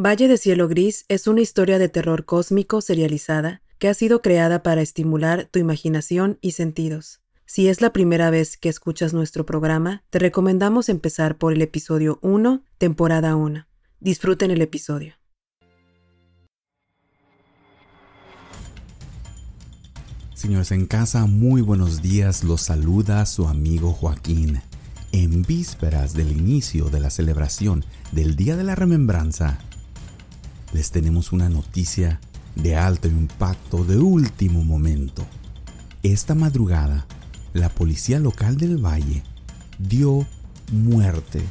[0.00, 4.62] Valle de Cielo Gris es una historia de terror cósmico serializada que ha sido creada
[4.62, 7.20] para estimular tu imaginación y sentidos.
[7.46, 12.20] Si es la primera vez que escuchas nuestro programa, te recomendamos empezar por el episodio
[12.22, 13.66] 1, temporada 1.
[13.98, 15.14] Disfruten el episodio.
[20.32, 22.44] Señores en casa, muy buenos días.
[22.44, 24.60] Los saluda su amigo Joaquín.
[25.10, 29.58] En vísperas del inicio de la celebración del Día de la Remembranza,
[30.72, 32.20] les tenemos una noticia
[32.54, 35.24] de alto impacto de último momento.
[36.02, 37.06] Esta madrugada,
[37.52, 39.22] la policía local del valle
[39.78, 40.26] dio
[40.72, 41.42] muerte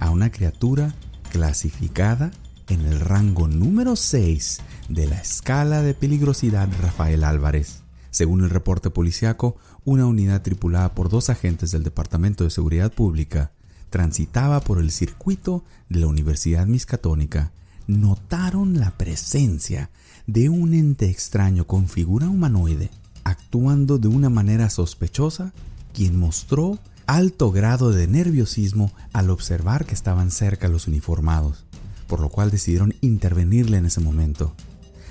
[0.00, 0.94] a una criatura
[1.30, 2.30] clasificada
[2.68, 7.82] en el rango número 6 de la escala de peligrosidad Rafael Álvarez.
[8.10, 13.52] Según el reporte policiaco, una unidad tripulada por dos agentes del Departamento de Seguridad Pública
[13.90, 17.52] transitaba por el circuito de la Universidad Miscatónica
[17.86, 19.90] notaron la presencia
[20.26, 22.90] de un ente extraño con figura humanoide,
[23.24, 25.52] actuando de una manera sospechosa,
[25.92, 31.64] quien mostró alto grado de nerviosismo al observar que estaban cerca los uniformados,
[32.06, 34.54] por lo cual decidieron intervenirle en ese momento.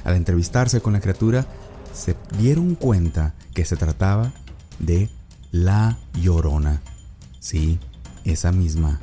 [0.03, 1.47] Al entrevistarse con la criatura,
[1.93, 4.33] se dieron cuenta que se trataba
[4.79, 5.09] de
[5.51, 6.81] la Llorona.
[7.39, 7.79] Sí,
[8.23, 8.99] esa misma.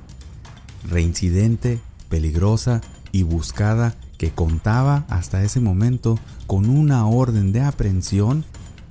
[0.88, 2.80] Reincidente, peligrosa
[3.12, 8.44] y buscada que contaba hasta ese momento con una orden de aprehensión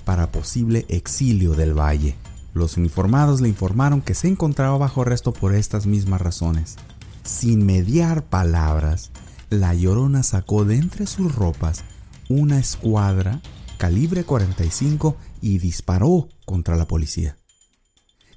[0.06, 2.16] para posible exilio del valle.
[2.54, 6.78] Los uniformados le informaron que se encontraba bajo arresto por estas mismas razones.
[7.24, 9.12] Sin mediar palabras,
[9.50, 11.84] la llorona sacó de entre sus ropas
[12.28, 13.42] una escuadra
[13.78, 17.38] calibre 45 y disparó contra la policía.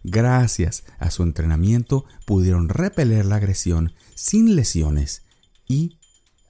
[0.05, 5.22] Gracias a su entrenamiento pudieron repeler la agresión sin lesiones
[5.73, 5.97] y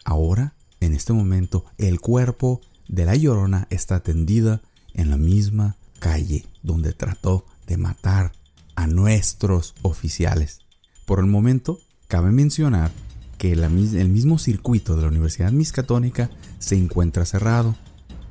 [0.05, 4.63] ahora, en este momento, el cuerpo de la llorona está tendida
[4.95, 8.33] en la misma calle donde trató de matar
[8.75, 10.59] a nuestros oficiales.
[11.07, 11.79] Por el momento,
[12.09, 12.91] cabe mencionar
[13.39, 13.71] que el
[14.09, 16.29] mismo circuito de la Universidad Miscatónica
[16.59, 17.77] se encuentra cerrado,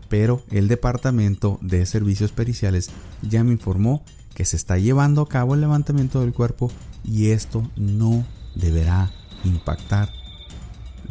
[0.09, 2.89] pero el Departamento de Servicios Periciales
[3.21, 4.03] ya me informó
[4.33, 6.69] que se está llevando a cabo el levantamiento del cuerpo
[7.05, 8.25] y esto no
[8.55, 9.11] deberá
[9.45, 10.20] impactar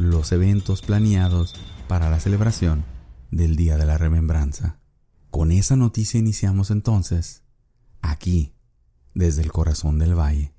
[0.01, 1.53] los eventos planeados
[1.87, 2.83] para la celebración
[3.29, 4.79] del Día de la Remembranza.
[5.29, 7.43] Con esa noticia iniciamos entonces,
[8.01, 8.55] aquí,
[9.13, 10.53] desde el corazón del valle.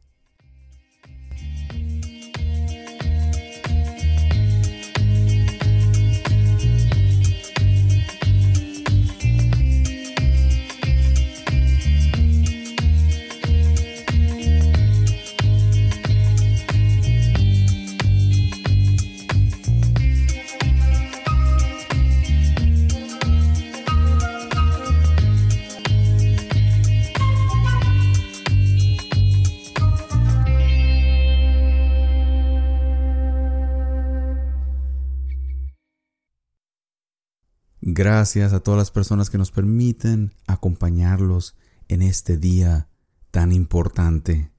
[37.94, 41.56] Gracias a todas las personas que nos permiten acompañarlos
[41.88, 42.88] en este día
[43.30, 44.50] tan importante.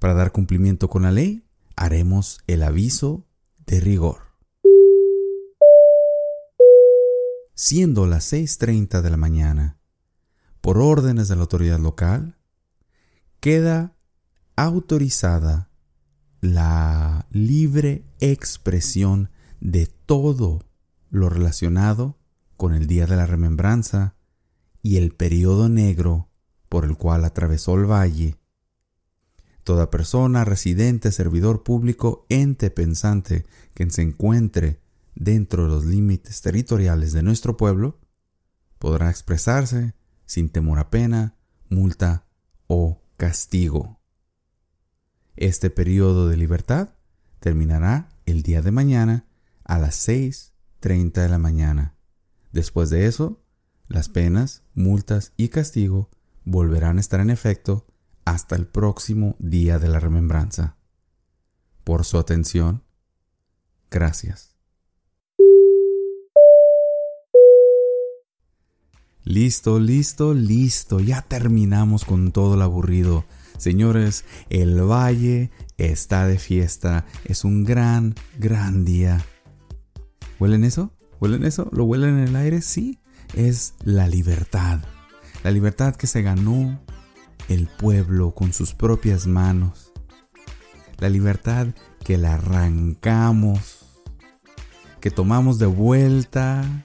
[0.00, 1.46] Para dar cumplimiento con la ley,
[1.76, 3.28] haremos el aviso
[3.64, 4.22] de rigor.
[7.54, 9.78] Siendo las 6.30 de la mañana,
[10.60, 12.38] por órdenes de la autoridad local,
[13.38, 13.96] queda
[14.56, 15.70] autorizada
[16.40, 19.30] la libre expresión
[19.60, 20.64] de todo
[21.10, 22.18] lo relacionado
[22.56, 24.16] con el día de la remembranza
[24.82, 26.28] y el periodo negro
[26.68, 28.36] por el cual atravesó el valle.
[29.62, 34.80] Toda persona, residente, servidor público, ente pensante que se encuentre
[35.14, 37.98] dentro de los límites territoriales de nuestro pueblo,
[38.78, 39.94] podrá expresarse
[40.26, 41.36] sin temor a pena,
[41.70, 42.26] multa
[42.66, 44.00] o castigo.
[45.36, 46.90] Este periodo de libertad
[47.40, 49.26] terminará el día de mañana
[49.64, 51.93] a las 6.30 de la mañana.
[52.54, 53.42] Después de eso,
[53.88, 56.08] las penas, multas y castigo
[56.44, 57.84] volverán a estar en efecto
[58.24, 60.76] hasta el próximo día de la remembranza.
[61.82, 62.84] Por su atención,
[63.90, 64.54] gracias.
[69.24, 71.00] Listo, listo, listo.
[71.00, 73.24] Ya terminamos con todo el aburrido.
[73.58, 77.04] Señores, el valle está de fiesta.
[77.24, 79.24] Es un gran, gran día.
[80.38, 80.92] ¿Huelen eso?
[81.24, 81.70] ¿Huelen eso?
[81.72, 82.60] ¿Lo huelen en el aire?
[82.60, 83.00] Sí,
[83.32, 84.80] es la libertad.
[85.42, 86.78] La libertad que se ganó
[87.48, 89.90] el pueblo con sus propias manos.
[90.98, 91.68] La libertad
[92.04, 93.86] que la arrancamos
[95.00, 96.84] que tomamos de vuelta,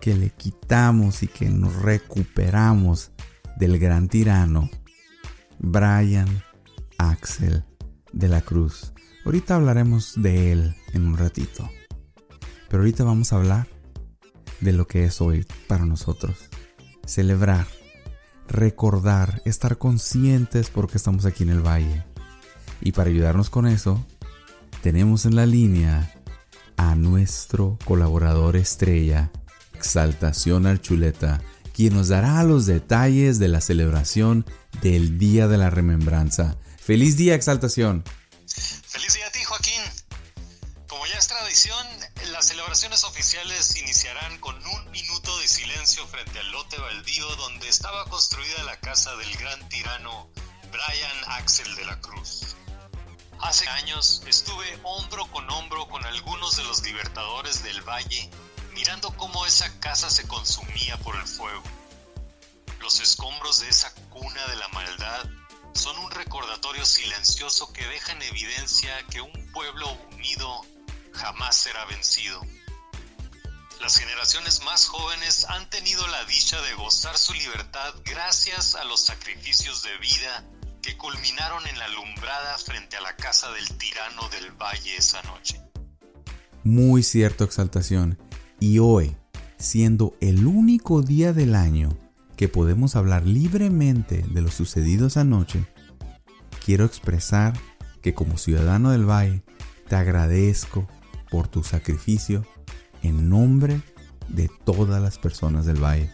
[0.00, 3.12] que le quitamos y que nos recuperamos
[3.56, 4.68] del gran tirano,
[5.60, 6.42] Brian
[6.98, 7.62] Axel
[8.12, 8.92] de la Cruz.
[9.24, 11.70] Ahorita hablaremos de él en un ratito.
[12.70, 13.66] Pero ahorita vamos a hablar
[14.60, 16.36] de lo que es hoy para nosotros.
[17.04, 17.66] Celebrar,
[18.46, 22.04] recordar, estar conscientes porque estamos aquí en el valle.
[22.80, 24.06] Y para ayudarnos con eso,
[24.82, 26.14] tenemos en la línea
[26.76, 29.32] a nuestro colaborador estrella,
[29.74, 31.42] Exaltación Archuleta,
[31.74, 34.46] quien nos dará los detalles de la celebración
[34.80, 36.56] del Día de la Remembranza.
[36.78, 38.04] ¡Feliz día, Exaltación!
[38.46, 39.82] ¡Feliz día a ti, Joaquín!
[40.88, 41.86] Como ya es tradición,
[42.40, 48.06] las celebraciones oficiales iniciarán con un minuto de silencio frente al lote baldío donde estaba
[48.06, 50.26] construida la casa del gran tirano
[50.72, 52.56] Brian Axel de la Cruz.
[53.40, 58.30] Hace años estuve hombro con hombro con algunos de los libertadores del valle,
[58.72, 61.62] mirando cómo esa casa se consumía por el fuego.
[62.80, 65.26] Los escombros de esa cuna de la maldad
[65.74, 70.64] son un recordatorio silencioso que deja en evidencia que un pueblo unido
[71.20, 72.40] jamás será vencido.
[73.80, 79.00] Las generaciones más jóvenes han tenido la dicha de gozar su libertad gracias a los
[79.00, 80.44] sacrificios de vida
[80.82, 85.60] que culminaron en la alumbrada frente a la casa del tirano del valle esa noche.
[86.64, 88.18] Muy cierto, exaltación.
[88.58, 89.16] Y hoy,
[89.58, 91.90] siendo el único día del año
[92.36, 95.66] que podemos hablar libremente de lo sucedido esa noche,
[96.64, 97.58] quiero expresar
[98.02, 99.42] que como ciudadano del valle
[99.88, 100.88] te agradezco
[101.30, 102.46] por tu sacrificio
[103.02, 103.80] en nombre
[104.28, 106.10] de todas las personas del valle.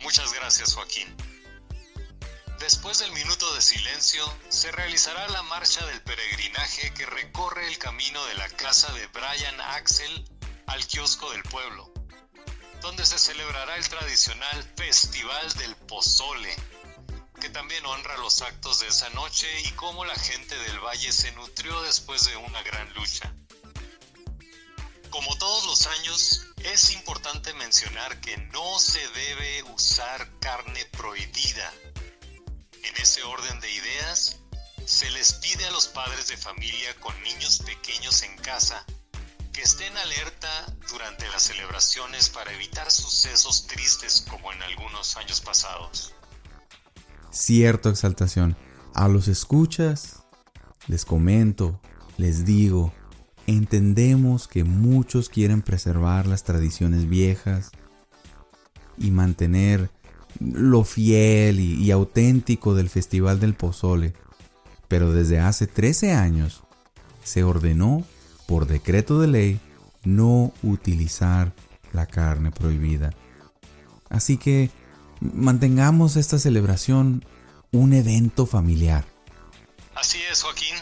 [0.00, 1.08] Muchas gracias Joaquín.
[2.60, 8.24] Después del minuto de silencio, se realizará la marcha del peregrinaje que recorre el camino
[8.26, 10.24] de la casa de Brian Axel
[10.66, 11.92] al kiosco del pueblo,
[12.80, 16.54] donde se celebrará el tradicional Festival del Pozole,
[17.40, 21.32] que también honra los actos de esa noche y cómo la gente del valle se
[21.32, 23.32] nutrió después de una gran lucha.
[25.10, 31.72] Como todos los años, es importante mencionar que no se debe usar carne prohibida
[32.82, 34.38] en ese orden de ideas,
[34.84, 38.84] se les pide a los padres de familia con niños pequeños en casa
[39.52, 40.48] que estén alerta
[40.90, 46.12] durante las celebraciones para evitar sucesos tristes como en algunos años pasados.
[47.30, 48.56] Cierto, exaltación.
[48.94, 50.22] A los escuchas,
[50.86, 51.80] les comento,
[52.18, 52.92] les digo,
[53.46, 57.70] entendemos que muchos quieren preservar las tradiciones viejas
[58.98, 59.90] y mantener
[60.40, 64.14] lo fiel y, auténtico del Festival del Pozole,
[64.88, 66.62] pero desde hace 13 años
[67.22, 68.04] se ordenó
[68.46, 69.60] por decreto de ley
[70.04, 71.52] no utilizar
[71.92, 73.12] la carne prohibida.
[74.08, 74.70] Así que
[75.20, 77.24] mantengamos esta celebración
[77.72, 79.04] un evento familiar.
[79.94, 80.76] Así es, Joaquín.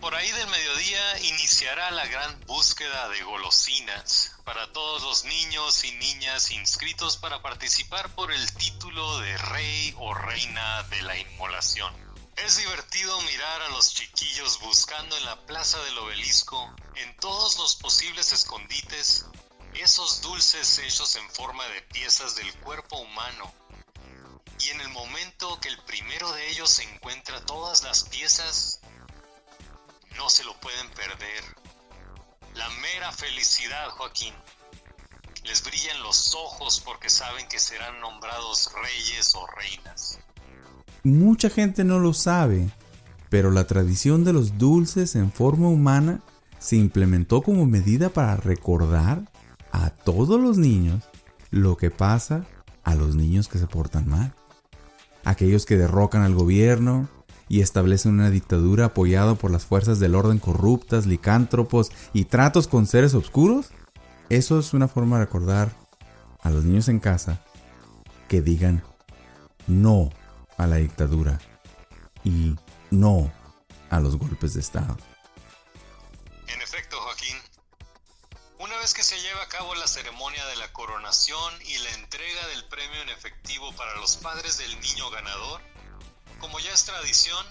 [0.00, 5.90] Por ahí del mediodía iniciará la gran búsqueda de golosinas para todos los niños y
[5.90, 11.92] niñas inscritos para participar por el título de rey o reina de la inmolación.
[12.36, 17.74] Es divertido mirar a los chiquillos buscando en la plaza del obelisco, en todos los
[17.74, 19.26] posibles escondites,
[19.74, 23.52] esos dulces hechos en forma de piezas del cuerpo humano.
[24.60, 28.77] Y en el momento que el primero de ellos encuentra todas las piezas,
[30.16, 31.44] no se lo pueden perder.
[32.54, 34.34] La mera felicidad, Joaquín.
[35.44, 40.18] Les brillan los ojos porque saben que serán nombrados reyes o reinas.
[41.04, 42.70] Mucha gente no lo sabe,
[43.30, 46.20] pero la tradición de los dulces en forma humana
[46.58, 49.30] se implementó como medida para recordar
[49.72, 51.04] a todos los niños
[51.50, 52.44] lo que pasa
[52.84, 54.34] a los niños que se portan mal.
[55.24, 57.08] Aquellos que derrocan al gobierno,
[57.48, 62.86] y establecen una dictadura apoyada por las fuerzas del orden corruptas, licántropos y tratos con
[62.86, 63.70] seres oscuros?
[64.28, 65.72] Eso es una forma de recordar
[66.42, 67.42] a los niños en casa
[68.28, 68.82] que digan
[69.66, 70.10] no
[70.56, 71.38] a la dictadura
[72.24, 72.56] y
[72.90, 73.32] no
[73.90, 74.96] a los golpes de Estado.
[76.48, 77.36] En efecto, Joaquín,
[78.58, 82.46] una vez que se lleva a cabo la ceremonia de la coronación y la entrega
[82.48, 85.60] del premio en efectivo para los padres del niño ganador,
[86.38, 87.46] como ya es tradición,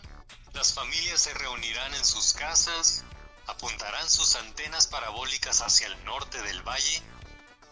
[0.54, 3.04] las familias se reunirán en sus casas,
[3.48, 7.02] apuntarán sus antenas parabólicas hacia el norte del valle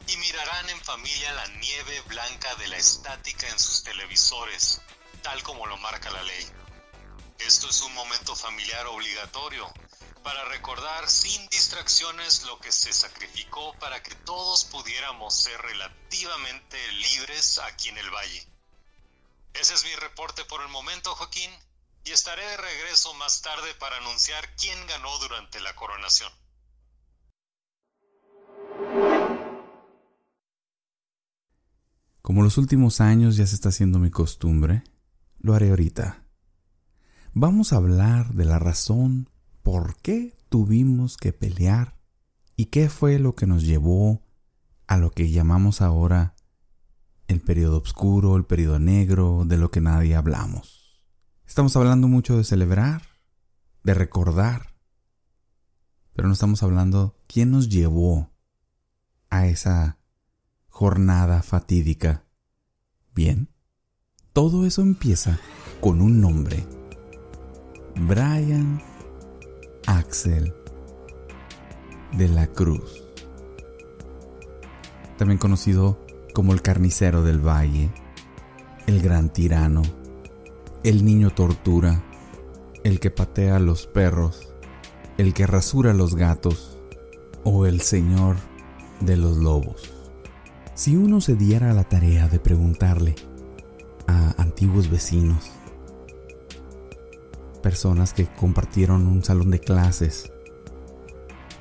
[0.08, 4.82] y mirarán en familia la nieve blanca de la estática en sus televisores,
[5.22, 6.52] tal como lo marca la ley.
[7.40, 9.72] Esto es un momento familiar obligatorio,
[10.24, 17.60] para recordar sin distracciones lo que se sacrificó para que todos pudiéramos ser relativamente libres
[17.60, 18.55] aquí en el valle.
[19.60, 21.50] Ese es mi reporte por el momento, Joaquín,
[22.04, 26.32] y estaré de regreso más tarde para anunciar quién ganó durante la coronación.
[32.22, 34.84] Como los últimos años ya se está haciendo mi costumbre,
[35.40, 36.26] lo haré ahorita.
[37.34, 39.30] Vamos a hablar de la razón
[39.64, 41.96] por qué tuvimos que pelear
[42.58, 44.22] y qué fue lo que nos llevó
[44.88, 46.35] a lo que llamamos ahora
[47.28, 51.02] el periodo oscuro, el periodo negro, de lo que nadie hablamos.
[51.48, 53.04] Estamos hablando mucho de celebrar,
[53.84, 54.76] de recordar,
[56.14, 58.32] pero no estamos hablando quién nos llevó
[59.30, 60.00] a esa
[60.70, 62.26] jornada fatídica.
[63.14, 63.50] Bien,
[64.34, 65.40] todo eso empieza
[65.82, 66.66] con un nombre.
[67.96, 68.82] Brian
[69.88, 70.54] Axel
[72.18, 73.04] de la Cruz,
[75.18, 76.05] también conocido
[76.36, 77.90] como el carnicero del valle,
[78.88, 79.84] el gran tirano,
[80.84, 82.04] el niño tortura,
[82.84, 84.54] el que patea a los perros,
[85.18, 86.78] el que rasura a los gatos
[87.46, 88.36] o el señor
[89.00, 89.94] de los lobos.
[90.74, 93.16] Si uno se diera la tarea de preguntarle
[94.06, 95.50] a antiguos vecinos,
[97.64, 100.34] personas que compartieron un salón de clases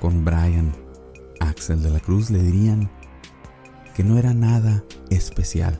[0.01, 0.73] con Brian
[1.39, 2.91] Axel de la Cruz, le dirían
[3.95, 5.79] que no era nada especial.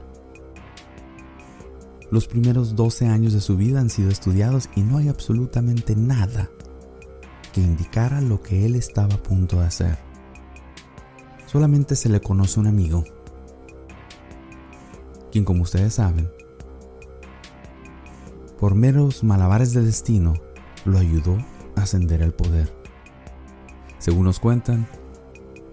[2.09, 6.49] Los primeros 12 años de su vida han sido estudiados y no hay absolutamente nada
[7.53, 9.97] que indicara lo que él estaba a punto de hacer.
[11.45, 13.03] Solamente se le conoce un amigo,
[15.31, 16.29] quien como ustedes saben,
[18.59, 20.35] por meros malabares de destino,
[20.85, 21.37] lo ayudó
[21.75, 22.73] a ascender al poder.
[23.99, 24.87] Según nos cuentan,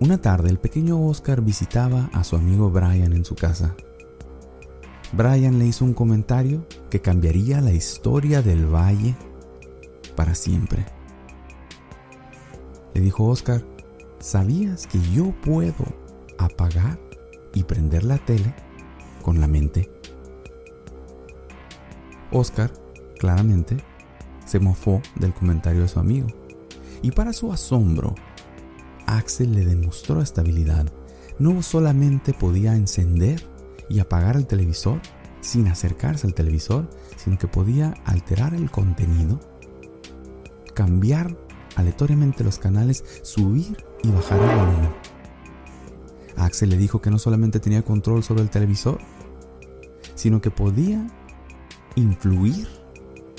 [0.02, 3.76] una tarde el pequeño Oscar visitaba a su amigo Brian en su casa.
[5.12, 9.14] Brian le hizo un comentario que cambiaría la historia del valle
[10.16, 10.84] para siempre.
[12.94, 13.64] Le dijo Oscar,
[14.18, 15.84] ¿sabías que yo puedo
[16.36, 16.98] apagar
[17.54, 18.52] y prender la tele
[19.22, 19.88] con la mente?
[22.32, 22.72] Oscar,
[23.20, 23.76] claramente,
[24.46, 26.26] se mofó del comentario de su amigo.
[27.02, 28.16] Y para su asombro,
[29.16, 30.86] Axel le demostró estabilidad.
[31.38, 33.44] No solamente podía encender
[33.88, 35.00] y apagar el televisor
[35.40, 39.38] sin acercarse al televisor, sino que podía alterar el contenido,
[40.74, 41.36] cambiar
[41.76, 44.90] aleatoriamente los canales, subir y bajar el volumen.
[46.36, 48.98] Axel le dijo que no solamente tenía control sobre el televisor,
[50.14, 51.06] sino que podía
[51.96, 52.66] influir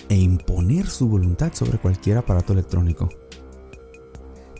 [0.10, 3.10] e imponer su voluntad sobre cualquier aparato electrónico.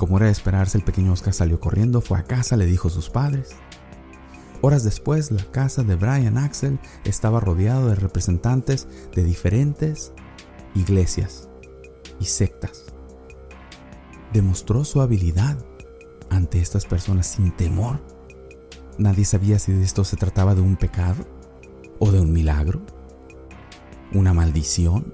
[0.04, 2.92] Como era de esperarse, el pequeño Oscar salió corriendo, fue a casa, le dijo a
[2.92, 3.52] sus padres.
[4.60, 10.12] Horas después, la casa de Brian Axel estaba rodeado de representantes de diferentes
[10.76, 11.48] iglesias
[12.20, 12.84] y sectas.
[14.34, 15.58] Demostró su habilidad
[16.30, 18.02] ante estas personas sin temor.
[18.98, 21.26] Nadie sabía si de esto se trataba de un pecado
[22.00, 22.82] o de un milagro,
[24.12, 25.14] una maldición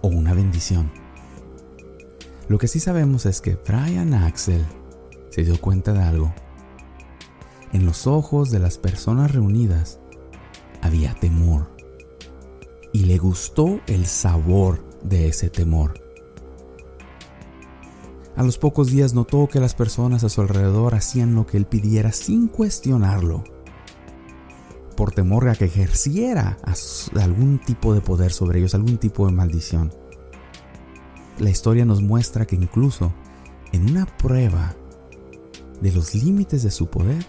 [0.00, 1.01] o una bendición.
[2.48, 4.64] Lo que sí sabemos es que Brian Axel
[5.30, 6.34] se dio cuenta de algo.
[7.72, 9.98] En los ojos de las personas reunidas
[10.82, 11.70] había temor.
[12.92, 15.94] Y le gustó el sabor de ese temor.
[18.36, 21.66] A los pocos días notó que las personas a su alrededor hacían lo que él
[21.66, 23.44] pidiera sin cuestionarlo,
[24.96, 26.58] por temor a que ejerciera
[27.20, 29.92] algún tipo de poder sobre ellos, algún tipo de maldición.
[31.38, 33.12] La historia nos muestra que incluso
[33.72, 34.74] en una prueba
[35.80, 37.24] de los límites de su poder,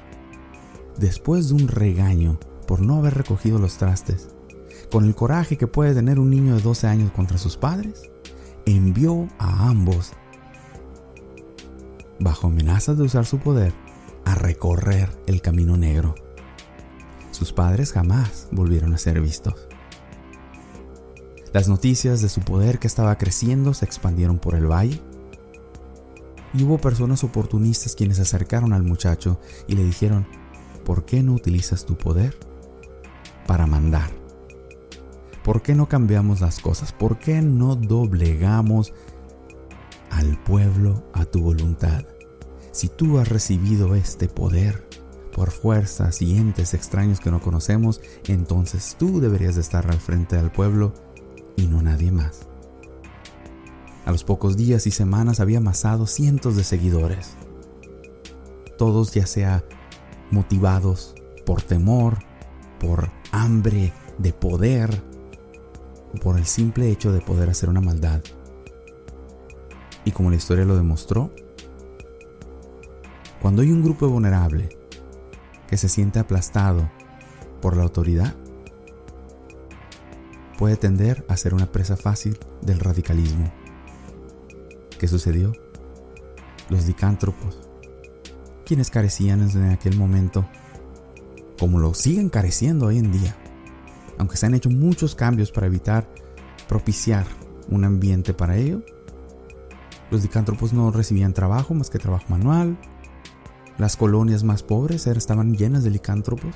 [0.98, 4.30] después de un regaño por no haber recogido los trastes,
[4.92, 8.04] con el coraje que puede tener un niño de 12 años contra sus padres,
[8.66, 10.12] envió a ambos,
[12.20, 13.74] bajo amenazas de usar su poder,
[14.26, 16.16] a recorrer el camino negro.
[17.32, 19.68] Sus padres jamás volvieron a ser vistos.
[21.54, 25.00] Las noticias de su poder que estaba creciendo se expandieron por el valle.
[26.52, 30.26] Y hubo personas oportunistas quienes se acercaron al muchacho y le dijeron,
[30.84, 32.36] ¿por qué no utilizas tu poder
[33.46, 34.10] para mandar?
[35.44, 36.92] ¿Por qué no cambiamos las cosas?
[36.92, 38.92] ¿Por qué no doblegamos
[40.10, 42.04] al pueblo a tu voluntad?
[42.72, 44.88] Si tú has recibido este poder
[45.36, 50.36] por fuerzas y entes extraños que no conocemos, entonces tú deberías de estar al frente
[50.36, 50.94] del pueblo
[51.56, 52.48] y no nadie más.
[54.06, 57.36] A los pocos días y semanas había amasado cientos de seguidores.
[58.78, 59.64] Todos ya sea
[60.30, 62.20] motivados por temor,
[62.80, 65.02] por hambre de poder
[66.14, 68.22] o por el simple hecho de poder hacer una maldad.
[70.06, 71.32] Y como la historia lo demostró,
[73.42, 74.70] cuando hay un grupo vulnerable
[75.68, 76.90] que se siente aplastado
[77.62, 78.36] por la autoridad,
[80.58, 83.52] puede tender a ser una presa fácil del radicalismo.
[85.00, 85.54] ¿Qué sucedió?
[86.70, 87.60] Los licántropos,
[88.66, 90.48] quienes carecían en aquel momento,
[91.60, 93.36] como lo siguen careciendo hoy en día,
[94.18, 96.08] aunque se han hecho muchos cambios para evitar
[96.68, 97.26] propiciar
[97.70, 98.82] un ambiente para ello,
[100.12, 102.78] los licántropos no recibían trabajo más que trabajo manual,
[103.78, 106.54] las colonias más pobres estaban llenas de licántropos,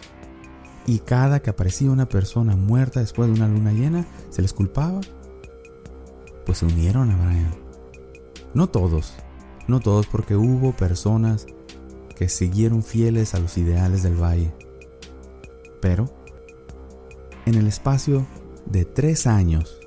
[0.87, 5.01] y cada que aparecía una persona muerta después de una luna llena, se les culpaba,
[6.45, 7.53] pues se unieron a Brian.
[8.53, 9.13] No todos,
[9.67, 11.45] no todos porque hubo personas
[12.15, 14.53] que siguieron fieles a los ideales del valle.
[15.81, 16.11] Pero,
[17.45, 18.25] en el espacio
[18.65, 19.77] de tres años,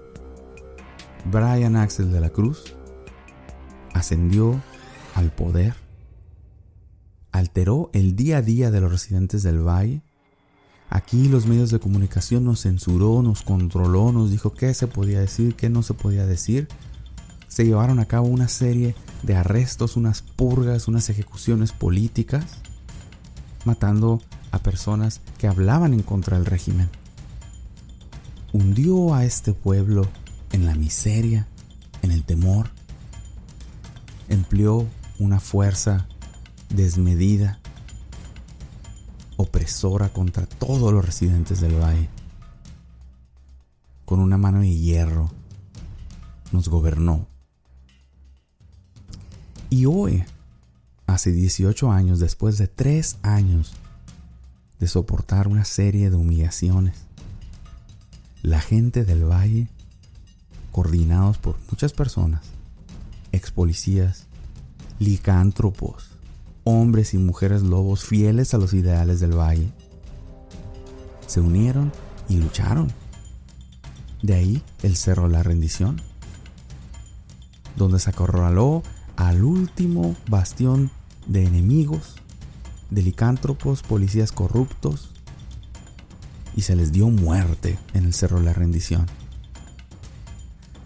[1.25, 2.77] Brian Axel de la Cruz
[3.95, 4.61] ascendió
[5.15, 5.75] al poder,
[7.33, 10.03] alteró el día a día de los residentes del valle.
[10.91, 15.55] Aquí los medios de comunicación nos censuró, nos controló, nos dijo qué se podía decir,
[15.55, 16.69] qué no se podía decir
[17.51, 18.95] se llevaron a cabo una serie
[19.25, 22.45] de arrestos, unas purgas, unas ejecuciones políticas,
[23.65, 26.89] matando a personas que hablaban en contra del régimen.
[28.53, 30.07] Hundió a este pueblo
[30.53, 31.49] en la miseria,
[32.03, 32.71] en el temor.
[34.29, 34.87] Empleó
[35.19, 36.07] una fuerza
[36.69, 37.59] desmedida,
[39.71, 42.09] opresora contra todos los residentes del valle.
[44.05, 45.31] Con una mano de hierro
[46.51, 47.29] nos gobernó
[49.71, 50.25] y hoy,
[51.07, 53.75] hace 18 años, después de 3 años
[54.81, 56.97] de soportar una serie de humillaciones,
[58.43, 59.69] la gente del valle,
[60.73, 62.43] coordinados por muchas personas,
[63.31, 64.27] ex policías,
[64.99, 66.10] licántropos,
[66.65, 69.71] hombres y mujeres lobos fieles a los ideales del valle,
[71.27, 71.93] se unieron
[72.29, 72.93] y lucharon.
[74.23, 76.01] De ahí el Cerro de la Rendición,
[77.77, 78.83] donde se acorraló
[79.17, 80.91] al último bastión
[81.27, 82.17] de enemigos,
[82.91, 85.11] de licántropos, policías corruptos,
[86.57, 89.07] y se les dio muerte en el Cerro de la Rendición.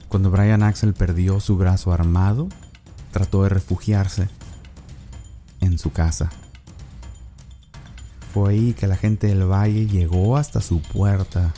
[0.08, 2.48] Cuando Brian Axel perdió su brazo armado,
[3.10, 4.28] trató de refugiarse
[5.64, 6.30] en su casa.
[8.32, 11.54] Fue ahí que la gente del valle llegó hasta su puerta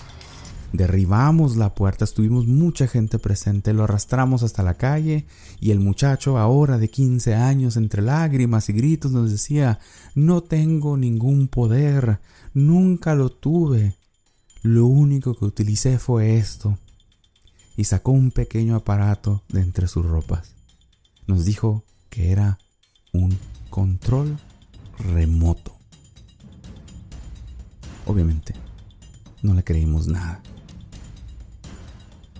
[0.77, 5.27] Derribamos la puerta, estuvimos mucha gente presente, lo arrastramos hasta la calle
[5.59, 9.79] y el muchacho, ahora de 15 años, entre lágrimas y gritos, nos decía,
[10.15, 12.21] no tengo ningún poder,
[12.53, 13.97] nunca lo tuve,
[14.63, 16.79] lo único que utilicé fue esto.
[17.75, 20.55] Y sacó un pequeño aparato de entre sus ropas.
[21.27, 22.59] Nos dijo que era
[23.13, 23.39] un
[23.71, 24.39] control
[24.99, 25.77] remoto.
[28.07, 28.55] Obviamente,
[29.43, 30.43] no le creímos nada.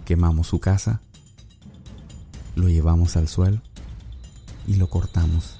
[0.05, 1.01] Quemamos su casa,
[2.55, 3.61] lo llevamos al suelo
[4.67, 5.59] y lo cortamos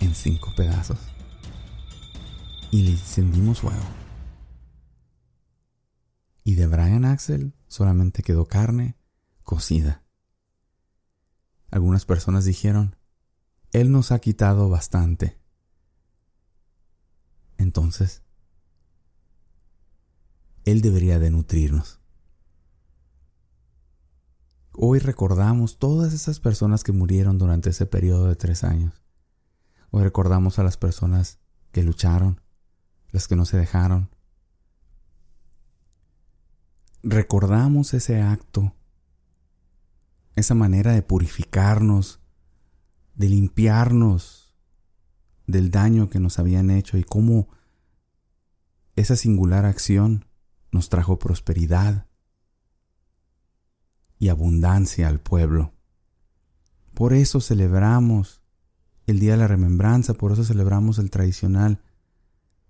[0.00, 0.98] en cinco pedazos.
[2.70, 3.82] Y le encendimos fuego.
[6.44, 8.96] Y de Brian Axel solamente quedó carne
[9.42, 10.02] cocida.
[11.70, 12.96] Algunas personas dijeron,
[13.72, 15.38] Él nos ha quitado bastante.
[17.56, 18.22] Entonces,
[20.64, 21.98] Él debería de nutrirnos.
[24.72, 29.02] Hoy recordamos todas esas personas que murieron durante ese periodo de tres años.
[29.90, 31.38] Hoy recordamos a las personas
[31.72, 32.40] que lucharon,
[33.10, 34.10] las que no se dejaron.
[37.02, 38.74] Recordamos ese acto,
[40.36, 42.21] esa manera de purificarnos,
[43.14, 44.54] de limpiarnos
[45.46, 47.48] del daño que nos habían hecho y cómo
[48.96, 50.26] esa singular acción
[50.70, 52.06] nos trajo prosperidad,
[54.22, 55.74] y abundancia al pueblo.
[56.94, 58.40] Por eso celebramos
[59.08, 61.82] el Día de la Remembranza, por eso celebramos el tradicional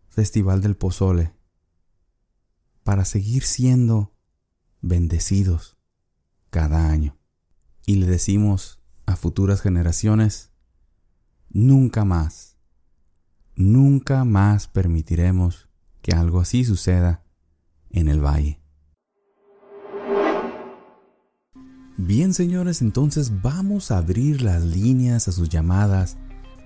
[0.09, 1.35] Festival del Pozole,
[2.85, 4.16] para seguir siendo
[4.81, 5.76] bendecidos
[6.48, 7.18] cada año.
[7.85, 8.81] Y le decimos
[9.12, 10.51] a futuras generaciones,
[11.51, 12.57] nunca más,
[13.55, 15.68] nunca más permitiremos
[16.01, 17.25] que algo así suceda
[17.90, 18.61] en el valle.
[21.98, 26.16] Bien señores, entonces vamos a abrir las líneas a sus llamadas.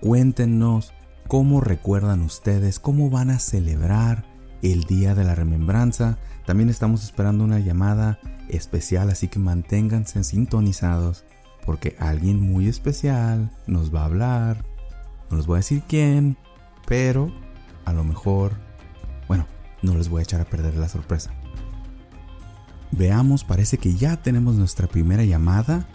[0.01, 0.95] Cuéntenos
[1.29, 4.25] cómo recuerdan ustedes, cómo van a celebrar
[4.63, 6.19] el Día de la Remembranza.
[6.47, 11.25] También estamos esperando una llamada especial, así que manténganse sintonizados
[11.67, 14.65] porque alguien muy especial nos va a hablar.
[15.29, 16.39] No les voy a decir quién,
[16.87, 17.33] pero
[17.85, 18.53] a lo mejor,
[19.27, 19.47] bueno,
[19.83, 21.33] no les voy a echar a perder la sorpresa.
[22.93, 25.87] Veamos, parece que ya tenemos nuestra primera llamada.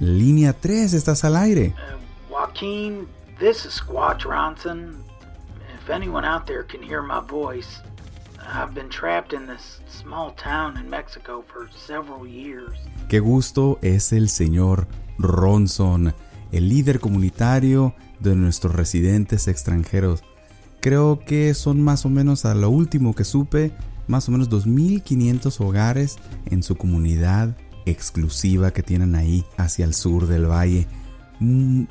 [0.00, 1.74] Línea 3, estás al aire.
[1.76, 3.06] Uh, Joaquin,
[3.38, 4.96] this is Squatch Ronson.
[5.80, 7.80] If anyone out there can hear my voice,
[8.52, 12.72] I've been trapped in this small town in Mexico for several years.
[13.08, 16.14] Qué gusto es el señor Ronson,
[16.50, 20.24] el líder comunitario de nuestros residentes extranjeros.
[20.80, 23.72] Creo que son más o menos a lo último que supe,
[24.08, 30.26] más o menos 2.500 hogares en su comunidad exclusiva que tienen ahí hacia el sur
[30.26, 30.88] del valle.
[31.38, 31.84] Mm,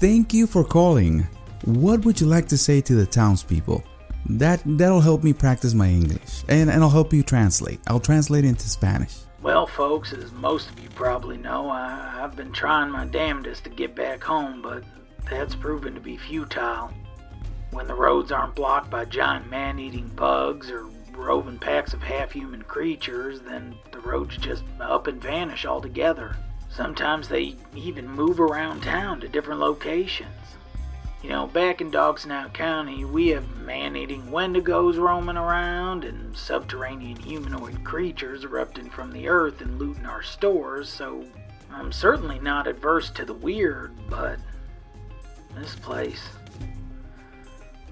[0.00, 1.26] Thank you for calling.
[1.64, 3.84] What would you like to say to the townspeople?
[4.28, 7.80] That that'll help me practice my English, and, and I'll help you translate.
[7.86, 9.14] I'll translate into Spanish.
[9.42, 13.70] Well, folks, as most of you probably know, I, I've been trying my damnedest to
[13.70, 14.82] get back home, but
[15.30, 16.90] that's proven to be futile.
[17.70, 22.32] When the roads aren't blocked by giant man eating bugs or roving packs of half
[22.32, 26.36] human creatures, then the roads just up and vanish altogether.
[26.68, 30.30] Sometimes they even move around town to different locations.
[31.22, 36.36] You know, back in Dog Snout County, we have man eating wendigos roaming around and
[36.36, 41.24] subterranean humanoid creatures erupting from the earth and looting our stores, so
[41.72, 44.38] I'm certainly not adverse to the weird, but
[45.54, 46.28] this place.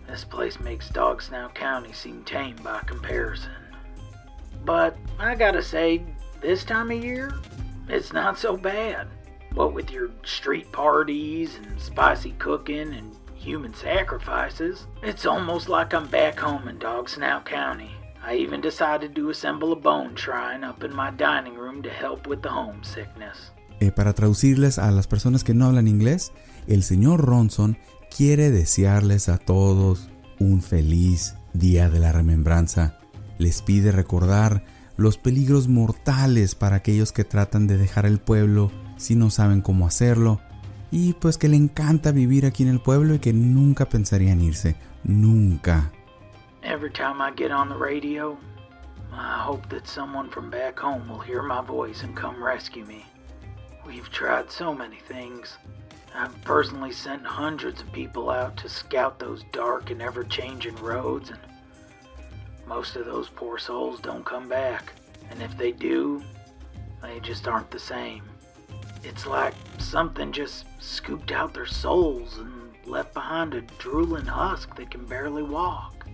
[0.06, 3.50] This place makes Dog Snout County seem tame by comparison.
[4.64, 6.04] But I gotta say,
[6.40, 7.34] this time of year,
[7.88, 9.08] it's not so bad.
[9.54, 16.08] What with your street parties and spicy cooking and human sacrifices, it's almost like I'm
[16.08, 17.90] back home in Dog Snout County.
[18.26, 22.26] I even decided to assemble a bone shrine up in my dining room to help
[22.26, 23.52] with the homesickness.
[23.78, 26.32] Eh, para traducirles a las personas que no hablan inglés,
[26.66, 27.78] el señor Ronson
[28.10, 30.08] quiere desearles a todos
[30.40, 32.98] un feliz día de la remembranza.
[33.38, 34.64] Les pide recordar
[34.96, 39.86] los peligros mortales para aquellos que tratan de dejar el pueblo si no saben cómo
[39.86, 40.40] hacerlo
[40.90, 44.76] y pues que le encanta vivir aquí en el pueblo y que nunca pensarían irse,
[45.02, 45.90] nunca.
[46.62, 48.38] Every time I get on the radio,
[49.12, 53.04] I hope that someone from back home will hear my voice and come rescue me.
[53.84, 55.58] We've tried so many things.
[56.14, 61.30] I've personally sent hundreds of people out to scout those dark and ever changing roads,
[61.30, 61.40] and
[62.68, 64.92] most of those poor souls don't come back.
[65.28, 66.22] And if they do,
[67.02, 68.22] they just aren't the same.
[69.06, 74.90] It's like something just scooped out their souls and left behind a drooling husk that
[74.90, 76.06] can barely walk.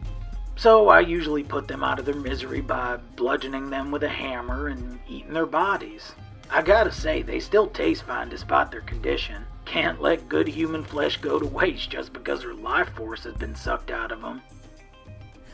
[0.57, 4.68] So I usually put them out of their misery by bludgeoning them with a hammer
[4.68, 6.12] and eating their bodies.
[6.50, 9.44] I gotta say, they still taste fine despite their condition.
[9.64, 13.55] Can't let good human flesh go to waste just because their life force has been
[13.55, 14.42] sucked out of them.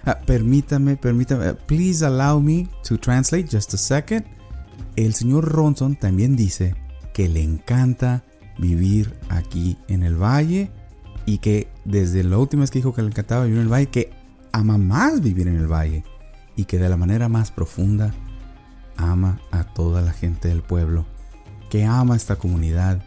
[0.07, 4.25] Uh, permítame, permítame, uh, please allow me to translate just a second.
[4.97, 6.75] El señor Ronson también dice
[7.17, 8.25] que le encanta
[8.59, 10.71] vivir aquí en el valle
[11.25, 13.87] y que desde la última vez que dijo que le encantaba vivir en el valle,
[13.87, 14.11] que
[14.53, 16.05] ama más vivir en el valle
[16.57, 18.13] y que de la manera más profunda
[18.99, 21.07] ama a toda la gente del pueblo,
[21.71, 23.03] que ama esta comunidad.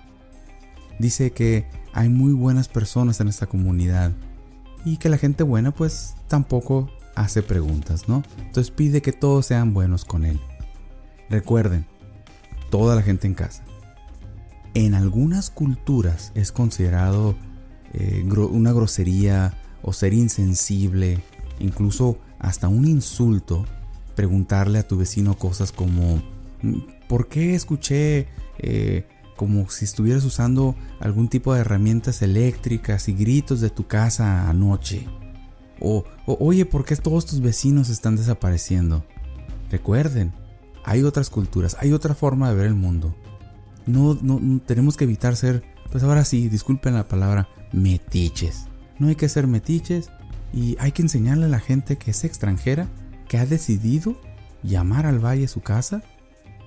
[0.97, 4.11] Dice que hay muy buenas personas en esta comunidad
[4.85, 8.23] y que la gente buena pues tampoco hace preguntas, ¿no?
[8.39, 10.39] Entonces pide que todos sean buenos con él.
[11.29, 11.85] Recuerden,
[12.71, 13.63] toda la gente en casa,
[14.73, 17.36] en algunas culturas es considerado
[17.93, 21.19] eh, una grosería o ser insensible,
[21.60, 23.65] incluso hasta un insulto,
[24.15, 26.21] preguntarle a tu vecino cosas como,
[26.62, 28.27] mm, ¿por qué escuché
[28.60, 34.49] eh, como si estuvieras usando algún tipo de herramientas eléctricas y gritos de tu casa
[34.49, 35.08] anoche?
[35.79, 39.05] O, o oye, ¿por qué todos tus vecinos están desapareciendo?
[39.71, 40.34] Recuerden,
[40.84, 43.15] hay otras culturas, hay otra forma de ver el mundo
[43.85, 48.67] no, no, tenemos que evitar ser, pues ahora sí, disculpen la palabra, metiches.
[48.97, 50.09] No hay que ser metiches
[50.53, 52.87] y hay que enseñarle a la gente que es extranjera,
[53.27, 54.19] que ha decidido
[54.63, 56.03] llamar al valle su casa,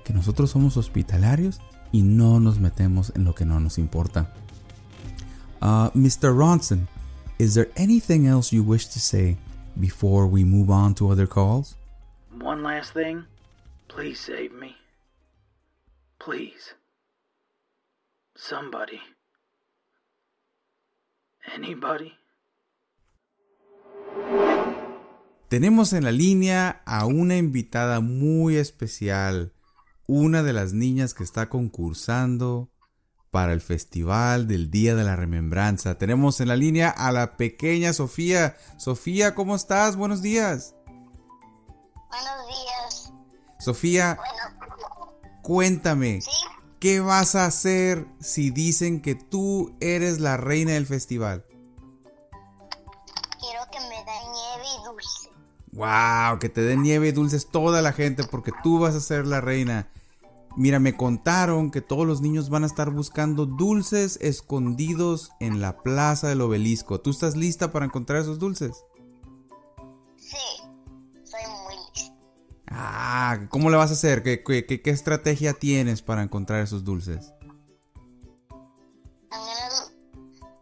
[0.05, 1.61] que nosotros somos hospitalarios
[1.93, 4.33] y no nos metemos en lo que no nos importa.
[5.61, 6.35] Uh, Mr.
[6.35, 6.89] Ronson,
[7.39, 9.37] is there anything else you wish to say
[9.79, 11.77] before we move on to other calls?
[12.41, 13.25] One last thing.
[13.89, 14.75] Please save me.
[16.19, 16.75] Please.
[18.49, 18.99] Somebody.
[21.55, 22.13] Anybody?
[25.49, 29.53] Tenemos en la línea a una invitada muy especial,
[30.09, 32.69] una de las niñas que está concursando
[33.31, 35.97] para el Festival del Día de la Remembranza.
[35.97, 38.57] Tenemos en la línea a la pequeña Sofía.
[38.77, 39.95] Sofía, ¿cómo estás?
[39.95, 40.75] Buenos días.
[42.09, 43.13] Buenos días.
[43.61, 46.31] Sofía, Bueno, cuéntame, ¿sí?
[46.83, 51.45] ¿Qué vas a hacer si dicen que tú eres la reina del festival?
[53.39, 55.31] Quiero que me den nieve y dulce.
[55.71, 56.41] ¡Wow!
[56.41, 59.41] Que te den nieve y dulces toda la gente porque tú vas a ser la
[59.41, 59.93] reina.
[60.57, 65.85] Mira, me contaron que todos los niños van a estar buscando dulces escondidos en la
[65.85, 67.01] plaza del obelisco.
[67.01, 68.85] ¿Tú estás lista para encontrar esos dulces?
[70.17, 70.62] Sí.
[72.75, 74.23] Ah, ¿cómo le vas a hacer?
[74.23, 77.33] ¿Qué, qué, qué- qué estrategia tienes para encontrar esos dulces?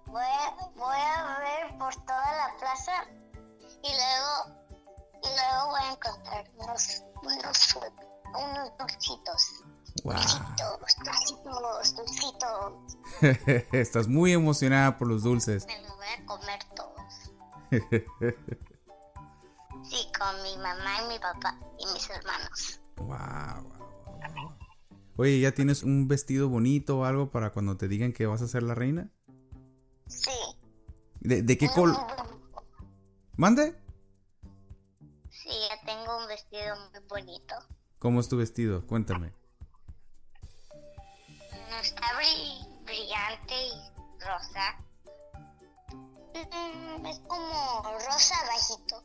[0.07, 2.93] Voy a, voy a ver por toda la plaza
[3.83, 4.59] y luego,
[5.23, 7.79] y luego voy a encontrar unos, unos,
[8.35, 9.65] unos dulcitos.
[10.05, 10.15] ¡Wow!
[10.17, 11.97] Dulcitos, dulcitos,
[13.21, 13.69] dulcitos.
[13.73, 15.67] Estás muy emocionada por los dulces.
[15.67, 17.33] Me los voy a comer todos.
[19.91, 22.81] Sí, con mi mamá y mi papá y mis hermanos.
[22.97, 24.57] Wow, wow, wow.
[25.17, 28.47] Oye, ¿ya tienes un vestido bonito o algo para cuando te digan que vas a
[28.49, 29.11] ser la reina?
[30.07, 30.31] Sí.
[31.21, 31.97] ¿De, de qué color?
[33.37, 33.75] ¿Mande?
[35.31, 37.55] Sí, ya tengo un vestido muy bonito.
[37.99, 38.87] ¿Cómo es tu vestido?
[38.87, 39.33] Cuéntame.
[41.69, 44.77] No está bri- brillante y rosa.
[46.35, 49.03] Mm, Es como rosa bajito.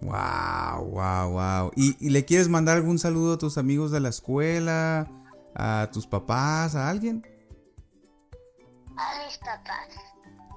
[0.00, 1.70] Wow, wow, wow.
[1.76, 5.10] ¿Y, y le quieres mandar algún saludo a tus amigos de la escuela?
[5.54, 6.74] ¿A tus papás?
[6.74, 7.26] ¿A alguien?
[8.96, 9.88] A mis papás.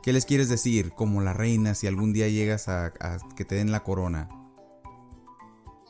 [0.03, 3.55] ¿Qué les quieres decir como la reina si algún día llegas a, a que te
[3.55, 4.29] den la corona?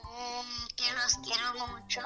[0.04, 2.02] Mm, que los quiero mucho.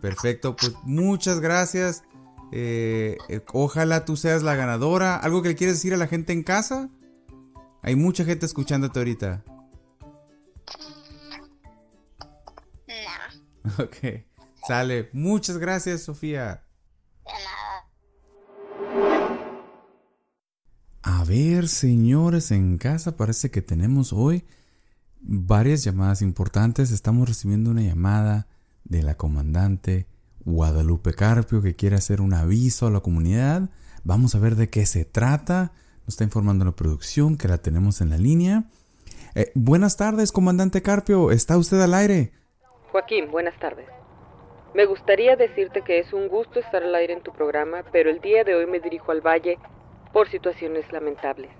[0.00, 2.02] Perfecto, pues muchas gracias.
[2.50, 5.16] Eh, eh, ojalá tú seas la ganadora.
[5.16, 6.90] ¿Algo que le quieres decir a la gente en casa?
[7.82, 9.44] Hay mucha gente escuchándote ahorita.
[13.64, 13.96] No, Ok.
[14.66, 15.10] Sale.
[15.12, 16.64] Muchas gracias, Sofía.
[17.24, 17.88] de nada.
[21.02, 24.44] A ver, señores en casa, parece que tenemos hoy
[25.20, 26.92] varias llamadas importantes.
[26.92, 28.46] Estamos recibiendo una llamada
[28.84, 30.06] de la comandante
[30.44, 33.70] Guadalupe Carpio que quiere hacer un aviso a la comunidad.
[34.04, 35.72] Vamos a ver de qué se trata.
[36.04, 38.64] Nos está informando la producción que la tenemos en la línea.
[39.34, 41.30] Eh, buenas tardes, comandante Carpio.
[41.30, 42.32] ¿Está usted al aire?
[42.90, 43.86] Joaquín, buenas tardes.
[44.74, 48.20] Me gustaría decirte que es un gusto estar al aire en tu programa, pero el
[48.20, 49.58] día de hoy me dirijo al valle
[50.12, 51.50] por situaciones lamentables.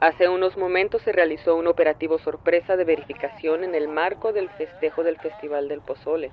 [0.00, 5.02] Hace unos momentos se realizó un operativo sorpresa de verificación en el marco del festejo
[5.02, 6.30] del Festival del Pozole,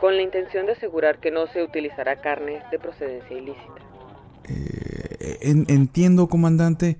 [0.00, 3.85] con la intención de asegurar que no se utilizará carne de procedencia ilícita.
[4.48, 6.98] En- entiendo, comandante.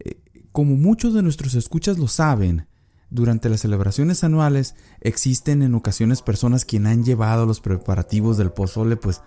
[0.00, 0.20] Eh,
[0.52, 2.66] como muchos de nuestros escuchas lo saben,
[3.10, 8.96] durante las celebraciones anuales existen en ocasiones personas quien han llevado los preparativos del pozole
[8.96, 9.22] pues,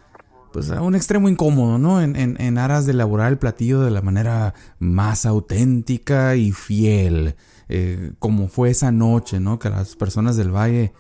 [0.52, 2.02] pues a un extremo incómodo, ¿no?
[2.02, 7.36] En, en- en aras de elaborar el platillo de la manera más auténtica y fiel,
[7.70, 9.60] eh, como fue esa noche, ¿no?
[9.60, 10.94] Que las personas del valle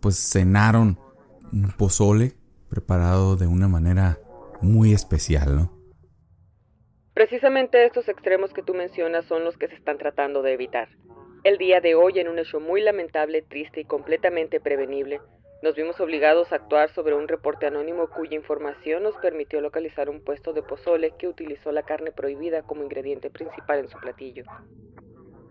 [0.00, 0.98] pues cenaron
[1.52, 2.36] un pozole
[2.68, 4.18] preparado de una manera
[4.62, 5.79] muy especial, ¿no?
[7.20, 10.88] Precisamente estos extremos que tú mencionas son los que se están tratando de evitar.
[11.44, 15.20] El día de hoy, en un hecho muy lamentable, triste y completamente prevenible,
[15.62, 20.24] nos vimos obligados a actuar sobre un reporte anónimo cuya información nos permitió localizar un
[20.24, 24.44] puesto de pozole que utilizó la carne prohibida como ingrediente principal en su platillo.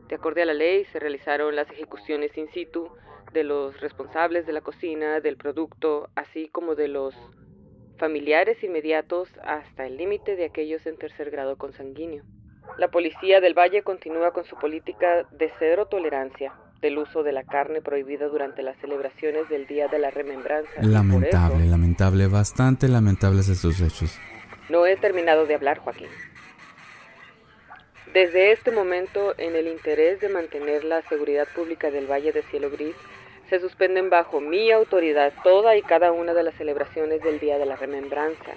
[0.07, 2.89] De acuerdo a la ley, se realizaron las ejecuciones in situ
[3.31, 7.13] de los responsables de la cocina, del producto, así como de los
[7.99, 12.23] familiares inmediatos hasta el límite de aquellos en tercer grado consanguíneo.
[12.77, 17.43] La policía del Valle continúa con su política de cero tolerancia del uso de la
[17.43, 20.71] carne prohibida durante las celebraciones del Día de la Remembranza.
[20.81, 24.17] Lamentable, eso lamentable, bastante lamentables estos hechos.
[24.69, 26.07] no he terminado de hablar, Joaquín.
[28.13, 32.71] Desde este momento, en el interés de mantener la seguridad pública del Valle de Cielo
[32.71, 32.95] Gris,
[33.49, 37.65] se suspenden bajo mi autoridad toda y cada una de las celebraciones del Día de
[37.65, 38.53] la Remembranza.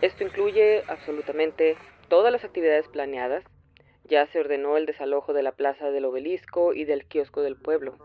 [0.00, 1.76] Esto incluye absolutamente
[2.08, 3.44] todas las actividades planeadas.
[4.04, 7.96] Ya se ordenó el desalojo de la plaza del obelisco y del kiosco del pueblo.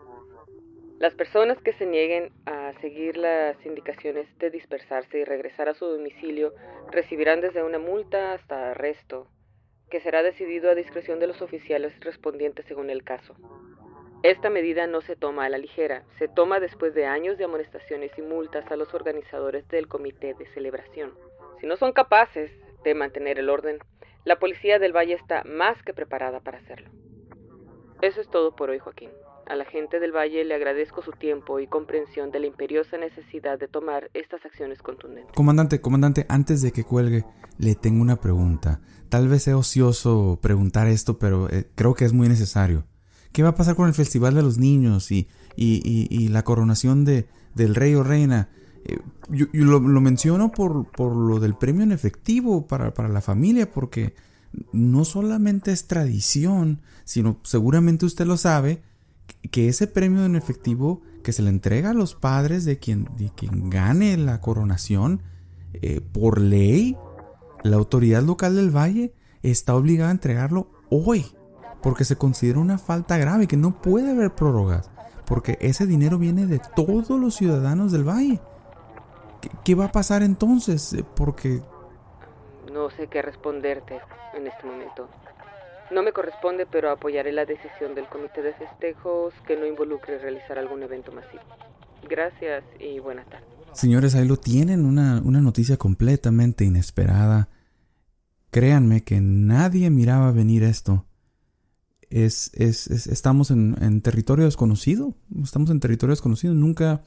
[0.98, 5.86] Las personas que se nieguen a seguir las indicaciones de dispersarse y regresar a su
[5.86, 6.52] domicilio
[6.90, 9.26] recibirán desde una multa hasta arresto,
[9.90, 13.34] que será decidido a discreción de los oficiales respondientes según el caso.
[14.22, 18.10] Esta medida no se toma a la ligera, se toma después de años de amonestaciones
[18.18, 21.12] y multas a los organizadores del comité de celebración.
[21.58, 22.50] Si no son capaces
[22.84, 23.78] de mantener el orden,
[24.26, 26.90] la policía del Valle está más que preparada para hacerlo.
[28.02, 29.08] Eso es todo por hoy, Joaquín.
[29.46, 33.58] A la gente del Valle le agradezco su tiempo y comprensión de la imperiosa necesidad
[33.58, 35.34] de tomar estas acciones contundentes.
[35.34, 37.24] Comandante, comandante, antes de que cuelgue,
[37.58, 38.82] le tengo una pregunta.
[39.08, 42.84] Tal vez sea ocioso preguntar esto, pero eh, creo que es muy necesario.
[43.32, 47.28] ¿Qué va a pasar con el Festival de los Niños y, y, la coronación de,
[47.54, 48.48] del rey o reina?
[48.84, 48.98] Eh,
[49.30, 54.14] yo, lo, menciono por, por, lo del premio en efectivo para, para la familia, porque
[54.72, 58.82] no solamente es tradición, sino seguramente usted lo sabe,
[59.50, 63.30] que ese premio en efectivo que se le entrega a los padres de quien, de
[63.34, 65.22] quien gane la coronación,
[65.74, 66.96] eh, por ley,
[67.62, 71.26] la autoridad local del valle está obligada a entregarlo hoy,
[71.82, 74.90] porque se considera una falta grave, que no puede haber prórrogas,
[75.26, 78.40] porque ese dinero viene de todos los ciudadanos del valle.
[79.40, 80.92] ¿Qué, qué va a pasar entonces?
[80.92, 81.62] Eh, porque...
[82.72, 83.98] No sé qué responderte
[84.34, 85.08] en este momento.
[85.90, 90.56] No me corresponde, pero apoyaré la decisión del comité de festejos que no involucre realizar
[90.58, 91.42] algún evento masivo.
[92.08, 93.48] Gracias y buenas tardes.
[93.72, 97.48] Señores, ahí lo tienen, una, noticia completamente inesperada.
[98.50, 101.06] Créanme que nadie miraba venir esto.
[102.10, 105.14] Es, es, estamos en, territorio desconocido.
[105.42, 106.54] Estamos en territorio desconocido.
[106.54, 107.02] Nunca,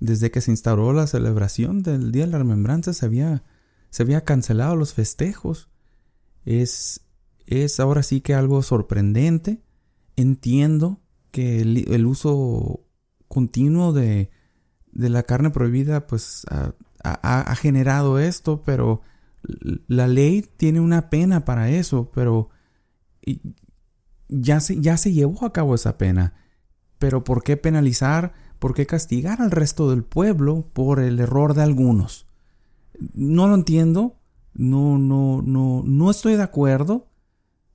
[0.00, 3.44] desde que se instauró la celebración del Día de la Remembranza, se había,
[3.90, 5.68] se había cancelado los festejos.
[6.46, 7.02] Es,
[7.46, 9.62] es ahora sí que algo sorprendente.
[10.16, 12.80] Entiendo que el, uso
[13.28, 14.30] continuo de,
[14.92, 16.72] de, la carne prohibida pues ha,
[17.04, 19.02] ha, generado esto, pero
[19.86, 22.48] la ley tiene una pena para eso, pero
[24.28, 26.34] ya se, ya se llevó a cabo esa pena.
[26.98, 28.32] Pero ¿por qué penalizar?
[28.58, 32.26] ¿Por qué castigar al resto del pueblo por el error de algunos?
[33.14, 34.16] No lo entiendo,
[34.54, 37.08] no, no, no, no estoy de acuerdo.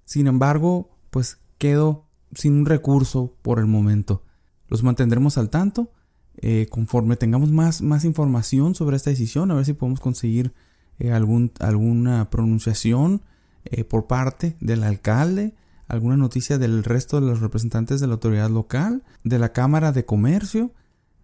[0.06, 4.24] Sin embargo, pues quedo sin un recurso por el momento.
[4.68, 5.92] Los mantendremos al tanto
[6.38, 10.54] eh, conforme tengamos más, más información sobre esta decisión, a ver si podemos conseguir
[10.98, 13.22] eh, algún, alguna pronunciación
[13.66, 15.54] eh, por parte del alcalde,
[15.92, 20.06] alguna noticia del resto de los representantes de la autoridad local, de la Cámara de
[20.06, 20.72] Comercio.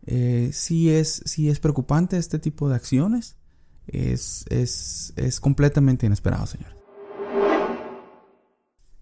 [0.06, 3.38] sí, es, sí es preocupante este tipo de acciones.
[3.88, 6.75] Es, es, es completamente inesperado, señor.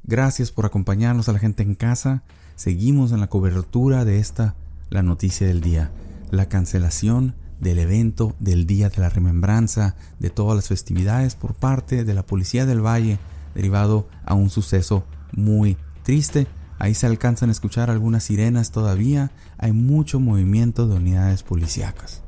[0.04, 2.22] Gracias por acompañarnos a la gente en casa.
[2.56, 4.54] Seguimos en la cobertura de esta,
[4.92, 5.92] la noticia del día,
[6.30, 12.04] la cancelación del evento del Día de la Remembranza de todas las festividades por parte
[12.04, 13.18] de la Policía del Valle,
[13.56, 16.48] derivado a un suceso muy triste.
[16.80, 22.22] Ahí se alcanzan a escuchar algunas sirenas todavía, hay mucho movimiento de unidades policíacas.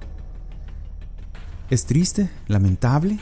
[1.70, 3.20] Es triste, lamentable,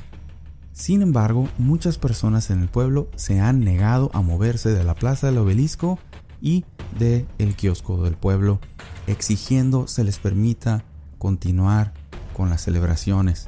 [0.76, 5.28] sin embargo, muchas personas en el pueblo se han negado a moverse de la plaza
[5.28, 5.98] del obelisco
[6.42, 6.66] y
[7.00, 8.60] del el kiosco del pueblo,
[9.08, 10.84] exigiendo se les permita
[11.18, 11.94] continuar
[12.34, 13.48] con las celebraciones.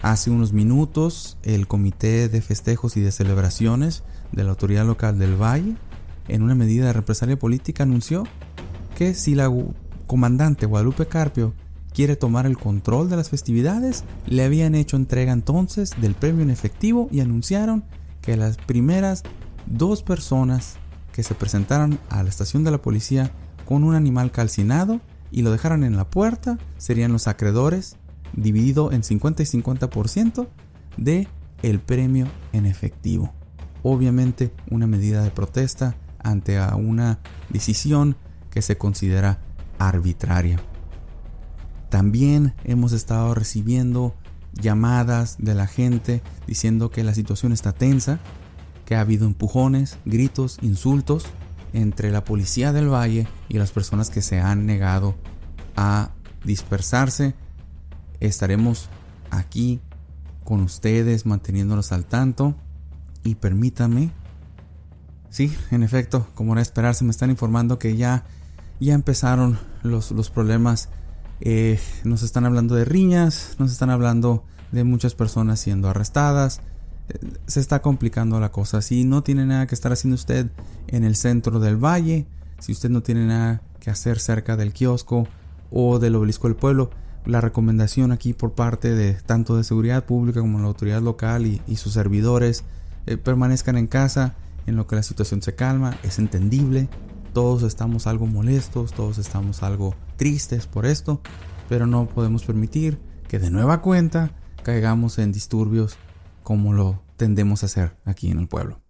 [0.00, 5.40] Hace unos minutos, el Comité de Festejos y de Celebraciones de la Autoridad Local del
[5.40, 5.76] Valle,
[6.28, 8.24] en una medida de represalia política, anunció
[8.96, 9.50] que si la
[10.06, 11.54] comandante Guadalupe Carpio
[11.92, 16.50] quiere tomar el control de las festividades, le habían hecho entrega entonces del premio en
[16.50, 17.84] efectivo y anunciaron
[18.20, 19.22] que las primeras
[19.66, 20.76] dos personas
[21.12, 23.30] que se presentaran a la estación de la policía
[23.64, 27.96] con un animal calcinado y lo dejaran en la puerta serían los acreedores,
[28.32, 30.48] dividido en 50 y 50%
[30.96, 31.28] de
[31.62, 33.32] el premio en efectivo.
[33.84, 37.20] Obviamente una medida de protesta ante una
[37.50, 38.16] decisión
[38.50, 39.40] que se considera
[39.78, 40.58] arbitraria.
[41.90, 44.14] También hemos estado recibiendo
[44.54, 48.20] llamadas de la gente diciendo que la situación está tensa,
[48.86, 51.26] que ha habido empujones, gritos, insultos
[51.74, 55.14] entre la policía del valle y las personas que se han negado
[55.76, 56.10] a
[56.42, 57.34] dispersarse.
[58.20, 58.88] Estaremos
[59.30, 59.82] aquí
[60.42, 62.56] con ustedes manteniéndonos al tanto
[63.24, 64.12] y permítanme
[65.34, 68.24] Sí, en efecto, como era esperarse, me están informando que ya,
[68.78, 70.90] ya empezaron los, los problemas
[71.40, 76.60] eh, nos están hablando de riñas, nos están hablando de muchas personas siendo arrestadas.
[77.08, 78.80] Eh, se está complicando la cosa.
[78.80, 80.50] Si no tiene nada que estar haciendo usted
[80.86, 82.28] en el centro del valle,
[82.60, 85.26] si usted no tiene nada que hacer cerca del kiosco
[85.70, 86.90] o del obelisco del pueblo.
[87.26, 91.76] La recomendación aquí por parte de tanto de seguridad pública como la autoridad local y,
[91.76, 92.64] sus servidores
[93.06, 94.34] eh, permanezcan en casa
[94.66, 96.88] en lo que la situación se calma, es entendible,
[97.32, 101.20] todos estamos algo molestos, todos estamos algo tristes por esto,
[101.68, 102.98] pero no podemos permitir
[103.28, 104.30] que de nueva cuenta
[104.62, 105.96] caigamos en disturbios
[106.42, 108.80] como lo tendemos a hacer aquí en el pueblo.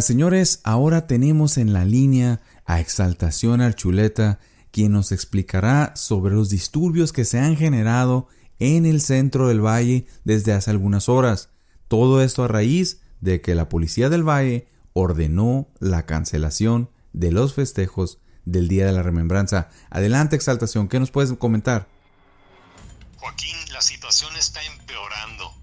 [0.00, 4.38] Señores, ahora tenemos en la línea a Exaltación Archuleta,
[4.70, 8.28] quien nos explicará sobre los disturbios que se han generado
[8.60, 11.50] en el centro del valle desde hace algunas horas.
[11.88, 17.54] Todo esto a raíz de que la policía del valle ordenó la cancelación de los
[17.54, 19.70] festejos del Día de la Remembranza.
[19.90, 21.88] Adelante, Exaltación, ¿qué nos puedes comentar?
[23.16, 25.54] Joaquín, la situación está empeorando.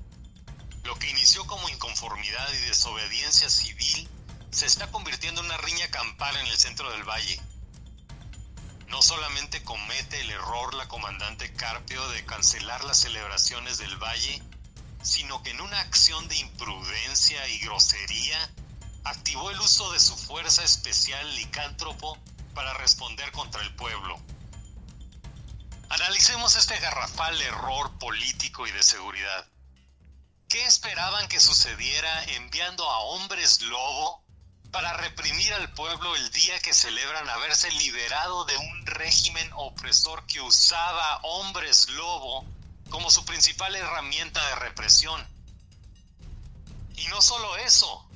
[0.84, 4.08] Lo que inició como inconformidad y desobediencia civil
[4.50, 7.40] se está convirtiendo en una riña campal en el centro del valle.
[8.88, 14.42] No solamente comete el error la comandante Carpio de cancelar las celebraciones del valle,
[15.04, 18.54] sino que en una acción de imprudencia y grosería
[19.04, 22.18] activó el uso de su fuerza especial licántropo
[22.54, 24.20] para responder contra el pueblo.
[25.90, 29.48] Analicemos este garrafal error político y de seguridad.
[30.50, 34.27] ¿Qué esperaban que sucediera enviando a hombres lobo
[34.72, 40.42] para reprimir al pueblo el día que celebran haberse liberado de un régimen opresor que
[40.42, 42.46] usaba hombres lobo
[42.90, 45.28] como su principal herramienta de represión?
[46.96, 48.08] Y no solo eso,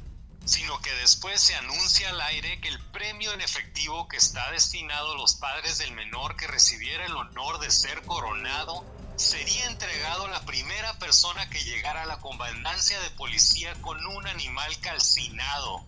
[0.45, 5.14] sino que después se anuncia al aire que el premio en efectivo que está destinado
[5.14, 8.84] a los padres del menor que recibiera el honor de ser coronado
[9.18, 14.28] sería entregado a la primera persona que llegara a la comandancia de policía con un
[14.28, 15.86] animal calcinado.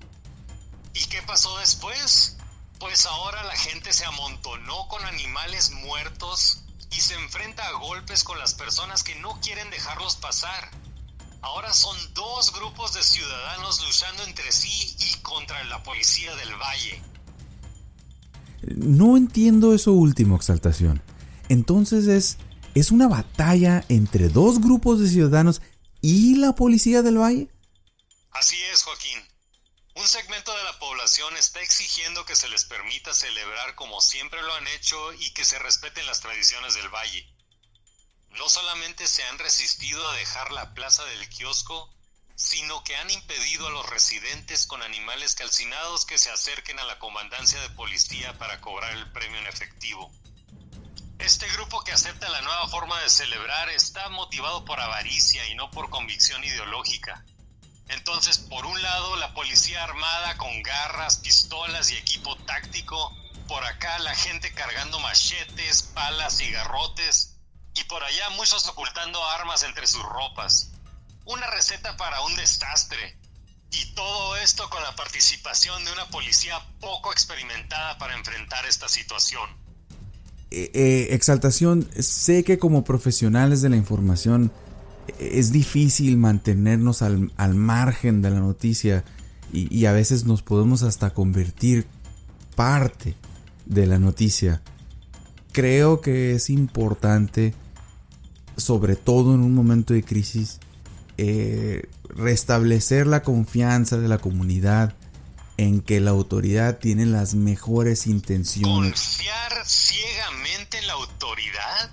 [0.93, 2.37] ¿Y qué pasó después?
[2.79, 8.37] Pues ahora la gente se amontonó con animales muertos y se enfrenta a golpes con
[8.37, 10.69] las personas que no quieren dejarlos pasar.
[11.41, 17.01] Ahora son dos grupos de ciudadanos luchando entre sí y contra la policía del valle.
[18.75, 21.01] No entiendo eso último, Exaltación.
[21.49, 22.37] Entonces es
[22.75, 25.61] ¿Es una batalla entre dos grupos de ciudadanos
[26.01, 27.47] y la policía del valle?
[28.31, 29.19] Así es, Joaquín.
[29.95, 34.53] Un segmento de la población está exigiendo que se les permita celebrar como siempre lo
[34.55, 37.31] han hecho y que se respeten las tradiciones del valle.
[38.31, 41.93] No solamente se han resistido a dejar la plaza del kiosco,
[42.35, 46.97] sino que han impedido a los residentes con animales calcinados que se acerquen a la
[46.97, 50.11] comandancia de policía para cobrar el premio en efectivo.
[51.19, 55.69] Este grupo que acepta la nueva forma de celebrar está motivado por avaricia y no
[55.69, 57.23] por convicción ideológica.
[57.89, 63.15] Entonces, por un lado, la policía armada con garras, pistolas y equipo táctico,
[63.47, 67.35] por acá la gente cargando machetes, palas y garrotes,
[67.75, 70.71] y por allá muchos ocultando armas entre sus ropas.
[71.25, 73.17] Una receta para un desastre.
[73.71, 79.49] Y todo esto con la participación de una policía poco experimentada para enfrentar esta situación.
[80.51, 84.53] Eh, eh, exaltación, sé que como profesionales de la información
[85.19, 89.03] es difícil mantenernos al, margen de la noticia
[89.51, 91.85] y, a veces nos podemos hasta convertir
[92.55, 93.15] parte
[93.65, 94.61] de la noticia.
[95.51, 97.53] Creo que es importante,
[98.57, 100.59] sobre todo en un momento de crisis,
[102.15, 104.95] restablecer la confianza de la comunidad
[105.57, 108.93] en que la autoridad tiene las mejores intenciones.
[108.93, 111.91] ¿Confiar ciegamente en la autoridad?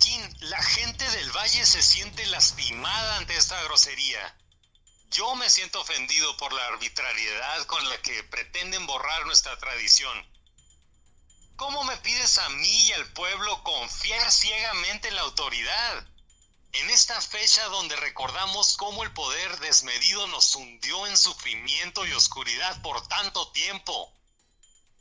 [0.00, 4.34] Joaquín, la gente del valle se siente lastimada ante esta grosería.
[5.10, 10.26] Yo me siento ofendido por la arbitrariedad con la que pretenden borrar nuestra tradición.
[11.56, 16.06] ¿Cómo me pides a mí y al pueblo confiar ciegamente en la autoridad?
[16.72, 22.80] En esta fecha donde recordamos cómo el poder desmedido nos hundió en sufrimiento y oscuridad
[22.80, 24.10] por tanto tiempo,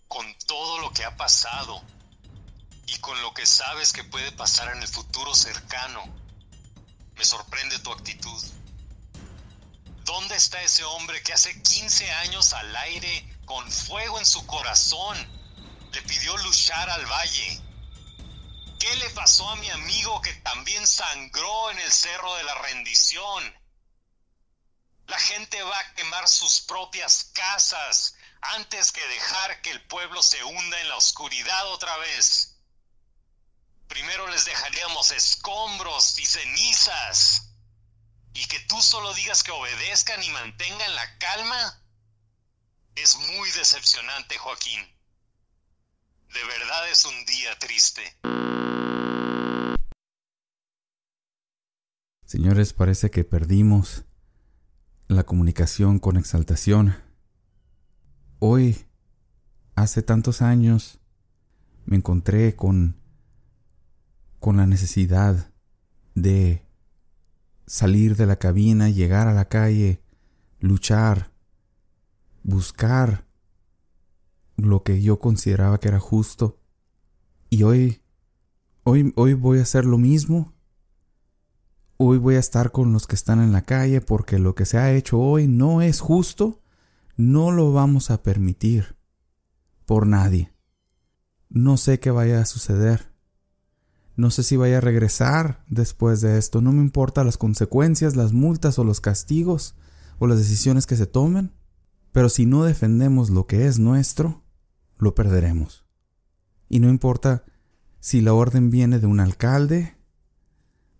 [0.09, 1.81] con todo lo que ha pasado
[2.91, 6.03] y con lo que sabes que puede pasar en el futuro cercano,
[7.15, 8.43] me sorprende tu actitud.
[10.03, 15.17] ¿Dónde está ese hombre que hace 15 años al aire, con fuego en su corazón,
[15.91, 17.61] le pidió luchar al valle?
[18.79, 23.55] ¿Qué le pasó a mi amigo que también sangró en el cerro de la rendición?
[25.05, 30.43] La gente va a quemar sus propias casas antes que dejar que el pueblo se
[30.43, 32.55] hunda en la oscuridad otra vez.
[33.89, 37.51] Primero les dejaríamos escombros y cenizas.
[38.33, 41.83] Y que tú solo digas que obedezcan y mantengan la calma
[42.95, 44.81] es muy decepcionante, Joaquín.
[46.33, 48.01] De verdad es un día triste.
[52.25, 54.03] Señores, parece que perdimos
[55.07, 57.01] la comunicación con exaltación.
[58.37, 58.85] Hoy,
[59.75, 60.99] hace tantos años,
[61.85, 62.98] me encontré con
[64.39, 65.51] con la necesidad
[66.15, 66.65] de
[67.65, 70.01] salir de la cabina, llegar a la calle,
[70.59, 71.31] luchar,
[72.43, 73.25] buscar
[74.57, 76.59] lo que yo consideraba que era justo.
[77.49, 78.01] Y hoy,
[78.83, 80.53] hoy, hoy voy a hacer lo mismo.
[81.97, 84.77] Hoy voy a estar con los que están en la calle porque lo que se
[84.77, 86.61] ha hecho hoy no es justo.
[87.17, 88.95] No lo vamos a permitir
[89.85, 90.53] por nadie.
[91.49, 93.08] No sé qué vaya a suceder.
[94.19, 96.59] No sé si vaya a regresar después de esto.
[96.59, 99.75] No me importa las consecuencias, las multas o los castigos
[100.17, 101.53] o las decisiones que se tomen.
[102.11, 104.43] Pero si no defendemos lo que es nuestro,
[104.97, 105.85] lo perderemos.
[106.67, 107.45] Y no importa
[108.01, 109.95] si la orden viene de un alcalde,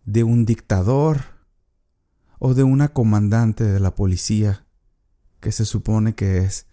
[0.05, 1.19] de un dictador
[2.39, 4.65] o de una comandante de la policía
[5.41, 6.67] que se supone que es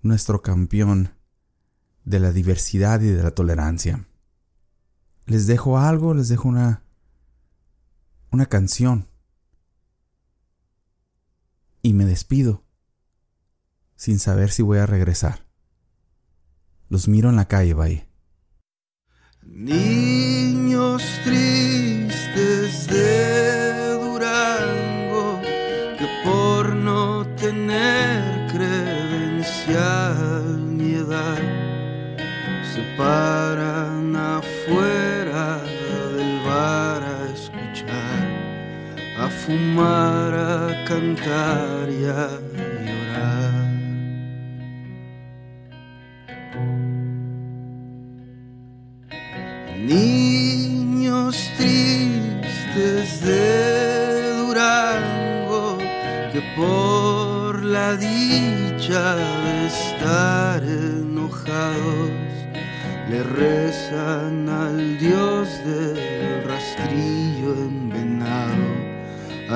[0.00, 1.10] nuestro campeón
[2.04, 4.06] de la diversidad y de la tolerancia.
[5.26, 6.82] Les dejo algo, les dejo una
[8.30, 9.08] una canción.
[11.82, 12.64] Y me despido
[13.94, 15.46] sin saber si voy a regresar.
[16.88, 18.06] Los miro en la calle, bye.
[19.42, 21.65] Niños tristes
[39.46, 42.28] fumar, a cantar y a
[42.86, 43.54] llorar.
[49.78, 55.78] Niños tristes de Durango
[56.32, 62.10] que por la dicha de estar enojados
[63.08, 65.35] le rezan al Dios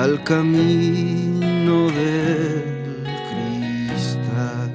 [0.03, 4.71] al camino del cristal.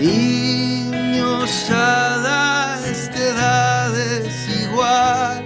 [0.00, 5.44] Niños a esta edad es igual,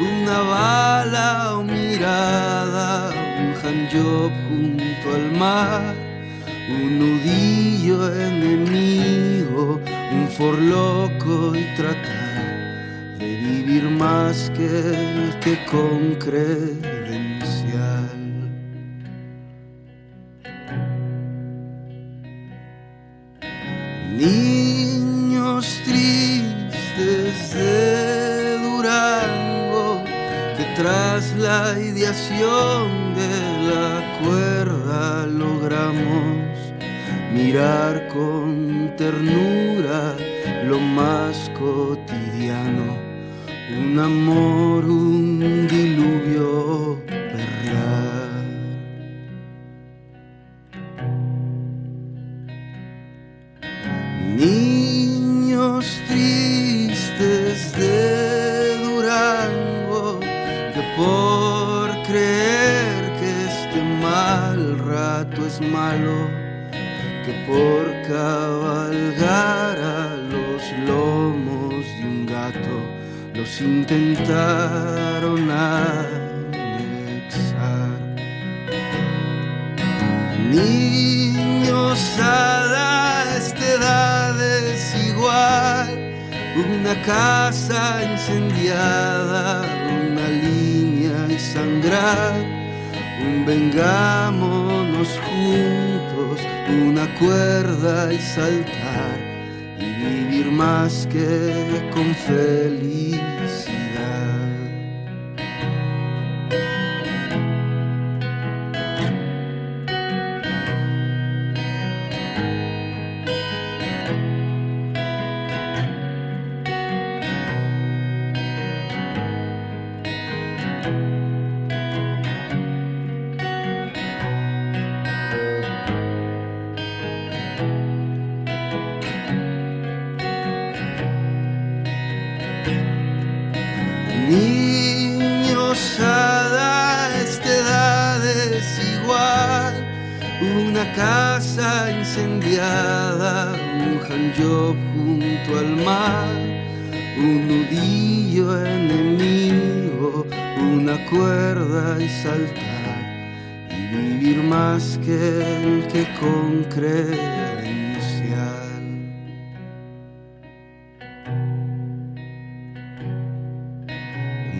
[0.00, 3.12] una bala o mirada,
[3.42, 5.94] un handjob junto al mar,
[6.68, 9.80] un nudillo enemigo,
[10.16, 10.91] un forloco
[14.32, 15.38] más que el
[65.40, 66.28] es malo,
[67.24, 72.76] que por cabalgar a los lomos de un gato
[73.34, 76.52] los intentaron anexar.
[80.50, 85.88] Niños a esta edad es igual,
[86.56, 89.62] una casa incendiada,
[90.02, 92.34] una línea y sangrar,
[93.24, 96.40] un vengámonos juntos,
[96.86, 99.18] una cuerda y saltar,
[99.78, 103.51] y vivir más que con felicidad.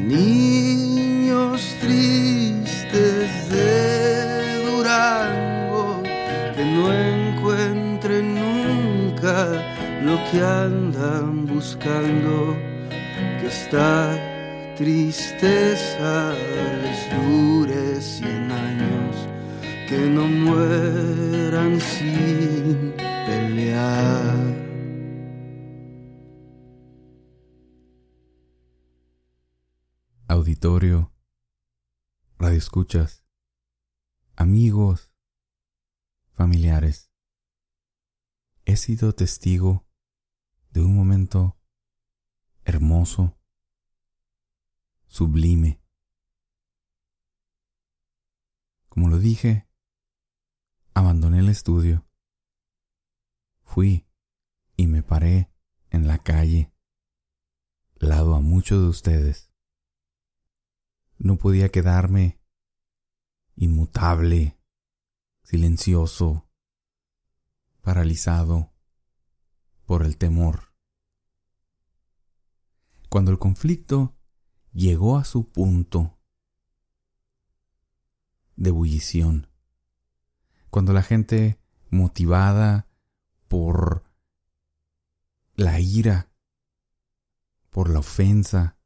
[0.03, 6.03] Niños tristes de Durango
[6.57, 9.47] que no encuentren nunca
[10.03, 12.57] lo que andan buscando,
[13.41, 14.19] que esta
[14.77, 16.35] tristeza
[16.83, 19.29] les dure cien años,
[19.89, 21.81] que no mueran
[30.53, 31.11] auditorio,
[32.37, 33.25] radioescuchas,
[34.37, 35.11] amigos,
[36.33, 37.11] familiares.
[38.67, 39.89] He sido testigo
[40.71, 41.59] de un momento
[42.67, 43.35] hermoso,
[45.07, 45.81] sublime.
[48.91, 49.67] Como lo dije,
[50.93, 52.07] abandoné el estudio.
[53.63, 54.07] Fui
[54.77, 55.51] y me paré
[55.89, 56.71] en la calle,
[57.95, 59.52] lado a muchos de ustedes
[61.23, 62.41] no podía quedarme
[63.55, 64.59] inmutable,
[65.45, 66.49] silencioso,
[67.81, 68.73] paralizado
[69.87, 70.75] por el temor.
[73.09, 74.17] Cuando el conflicto
[74.73, 76.19] llegó a su punto
[78.57, 79.47] de ebullición,
[80.71, 82.89] cuando la gente motivada
[83.47, 84.03] por
[85.55, 86.33] la ira,
[87.71, 88.77] por la ofensa,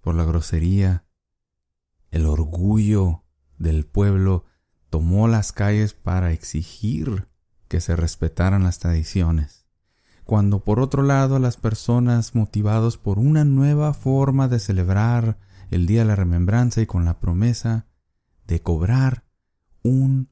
[0.00, 1.05] por la grosería,
[2.16, 3.24] el orgullo
[3.58, 4.46] del pueblo
[4.88, 7.28] tomó las calles para exigir
[7.68, 9.66] que se respetaran las tradiciones,
[10.24, 15.38] cuando por otro lado las personas motivados por una nueva forma de celebrar
[15.70, 17.86] el Día de la Remembranza y con la promesa
[18.46, 19.24] de cobrar
[19.82, 20.30] un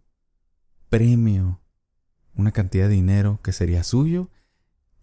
[0.88, 1.60] premio,
[2.34, 4.30] una cantidad de dinero que sería suyo,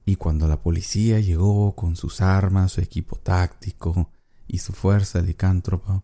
[0.04, 4.10] y cuando la policía llegó con sus armas, su equipo táctico
[4.48, 6.04] y su fuerza licántropa,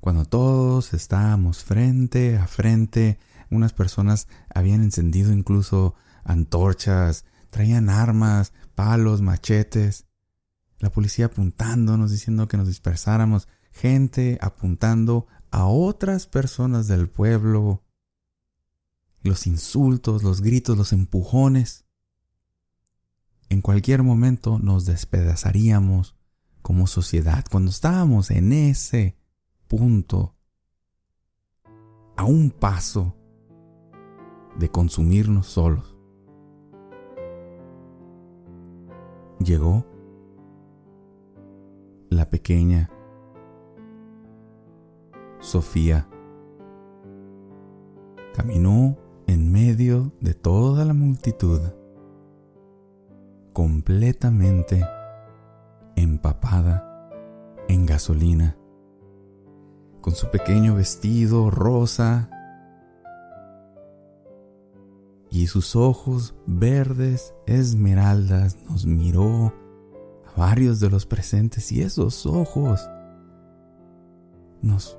[0.00, 3.18] cuando todos estábamos frente a frente,
[3.50, 5.94] unas personas habían encendido incluso
[6.24, 10.06] antorchas, traían armas, palos, machetes,
[10.78, 17.82] la policía apuntándonos, diciendo que nos dispersáramos, gente apuntando a otras personas del pueblo,
[19.22, 21.86] los insultos, los gritos, los empujones.
[23.48, 26.14] En cualquier momento nos despedazaríamos
[26.62, 29.16] como sociedad cuando estábamos en ese
[29.68, 30.34] punto,
[32.16, 33.14] a un paso
[34.58, 35.94] de consumirnos solos.
[39.38, 39.84] Llegó
[42.08, 42.90] la pequeña
[45.38, 46.08] Sofía.
[48.34, 48.96] Caminó
[49.26, 51.60] en medio de toda la multitud,
[53.52, 54.84] completamente
[55.94, 57.10] empapada
[57.68, 58.57] en gasolina
[60.00, 62.30] con su pequeño vestido rosa
[65.30, 69.52] y sus ojos verdes esmeraldas nos miró
[70.26, 72.88] a varios de los presentes y esos ojos
[74.62, 74.98] nos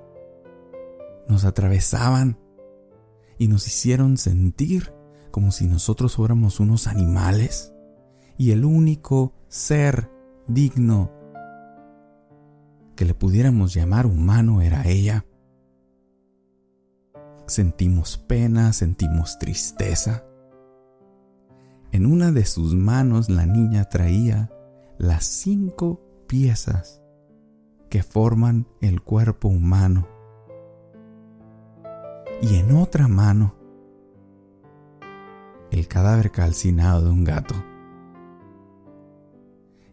[1.27, 2.39] nos atravesaban
[3.37, 4.93] y nos hicieron sentir
[5.31, 7.73] como si nosotros fuéramos unos animales
[8.37, 10.09] y el único ser
[10.47, 11.18] digno
[12.99, 15.25] que le pudiéramos llamar humano era ella.
[17.47, 20.25] Sentimos pena, sentimos tristeza.
[21.93, 24.51] En una de sus manos la niña traía
[24.97, 27.01] las cinco piezas
[27.89, 30.05] que forman el cuerpo humano.
[32.41, 33.55] Y en otra mano
[35.71, 37.55] el cadáver calcinado de un gato.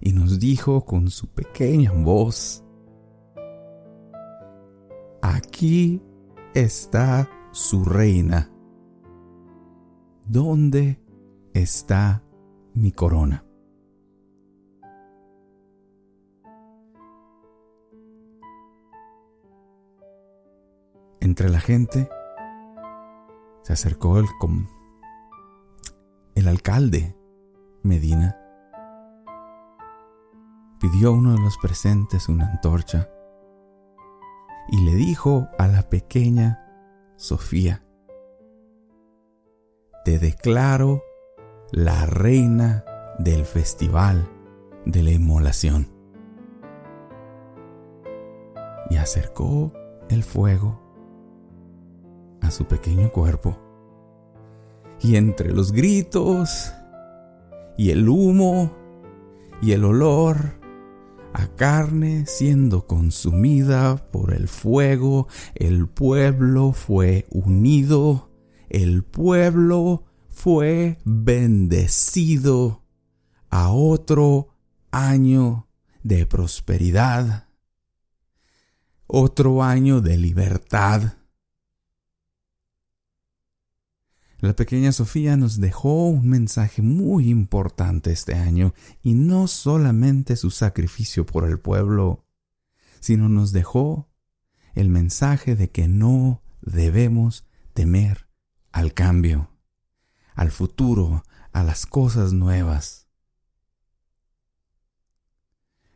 [0.00, 2.65] Y nos dijo con su pequeña voz,
[5.28, 6.00] Aquí
[6.54, 8.48] está su reina.
[10.24, 11.02] ¿Dónde
[11.52, 12.22] está
[12.74, 13.44] mi corona?
[21.18, 22.08] Entre la gente
[23.62, 24.26] se acercó el,
[26.36, 27.16] el alcalde
[27.82, 28.38] Medina.
[30.78, 33.10] Pidió a uno de los presentes una antorcha
[34.68, 36.62] y le dijo a la pequeña
[37.16, 37.82] Sofía,
[40.04, 41.02] te declaro
[41.72, 42.84] la reina
[43.18, 44.28] del festival
[44.84, 45.88] de la inmolación.
[48.90, 49.72] Y acercó
[50.08, 50.80] el fuego
[52.40, 53.58] a su pequeño cuerpo.
[55.00, 56.72] Y entre los gritos
[57.76, 58.72] y el humo
[59.60, 60.36] y el olor
[61.38, 68.30] a carne siendo consumida por el fuego, el pueblo fue unido,
[68.70, 72.84] el pueblo fue bendecido
[73.50, 74.48] a otro
[74.90, 75.68] año
[76.02, 77.48] de prosperidad,
[79.06, 81.18] otro año de libertad.
[84.38, 90.50] La pequeña Sofía nos dejó un mensaje muy importante este año, y no solamente su
[90.50, 92.26] sacrificio por el pueblo,
[93.00, 94.10] sino nos dejó
[94.74, 98.28] el mensaje de que no debemos temer
[98.72, 99.50] al cambio,
[100.34, 103.08] al futuro, a las cosas nuevas.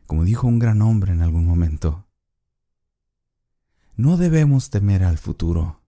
[0.07, 2.07] Como dijo un gran hombre en algún momento,
[3.95, 5.80] no debemos temer al futuro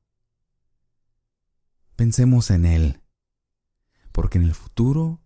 [1.96, 3.02] Pensemos en Él,
[4.12, 5.22] porque en el futuro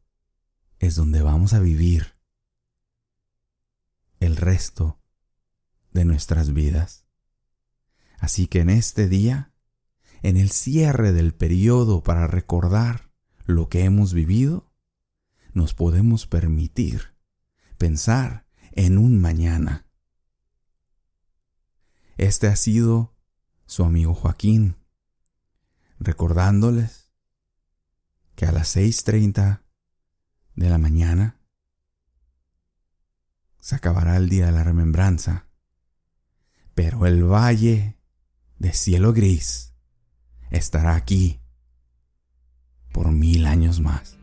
[0.79, 2.17] es donde vamos a vivir
[4.19, 4.99] el resto
[5.91, 7.05] de nuestras vidas.
[8.19, 9.53] Así que en este día,
[10.23, 13.11] en el cierre del periodo para recordar
[13.45, 14.73] lo que hemos vivido,
[15.53, 17.15] nos podemos permitir
[17.77, 19.87] pensar en un mañana.
[22.17, 23.15] Este ha sido
[23.65, 24.76] su amigo Joaquín
[25.99, 27.11] recordándoles
[28.35, 29.61] que a las 6.30
[30.55, 31.39] de la mañana
[33.59, 35.47] se acabará el día de la remembranza,
[36.75, 37.97] pero el valle
[38.59, 39.73] de cielo gris
[40.51, 41.41] estará aquí
[42.91, 44.17] por mil años más.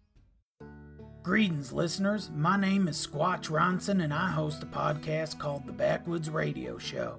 [1.22, 2.30] Greetings, listeners.
[2.34, 7.14] My name is Squatch Ronson, and I host a podcast called The Backwoods Radio Show.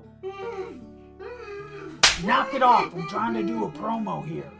[2.25, 2.93] Knock it off!
[2.93, 4.51] I'm trying to do a promo here.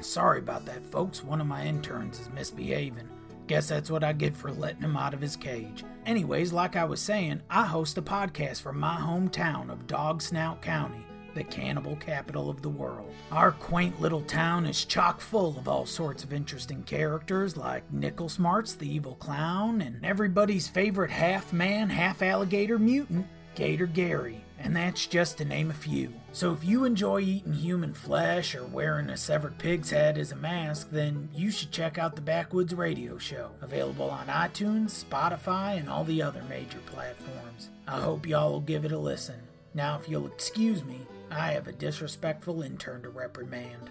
[0.02, 1.22] Sorry about that, folks.
[1.22, 3.10] One of my interns is misbehaving.
[3.46, 5.84] Guess that's what I get for letting him out of his cage.
[6.06, 10.62] Anyways, like I was saying, I host a podcast from my hometown of Dog Snout
[10.62, 11.04] County
[11.34, 13.12] the cannibal capital of the world.
[13.30, 18.28] Our quaint little town is chock full of all sorts of interesting characters like Nickel
[18.28, 24.44] Smarts, the evil clown, and everybody's favorite half man, half alligator mutant, Gator Gary.
[24.58, 26.12] And that's just to name a few.
[26.32, 30.36] So if you enjoy eating human flesh or wearing a severed pig's head as a
[30.36, 35.88] mask, then you should check out the Backwoods Radio Show, available on iTunes, Spotify, and
[35.88, 37.70] all the other major platforms.
[37.88, 39.40] I hope y'all will give it a listen.
[39.74, 41.00] Now, if you'll excuse me,
[41.34, 43.90] I have a disrespectful intern to reprimand.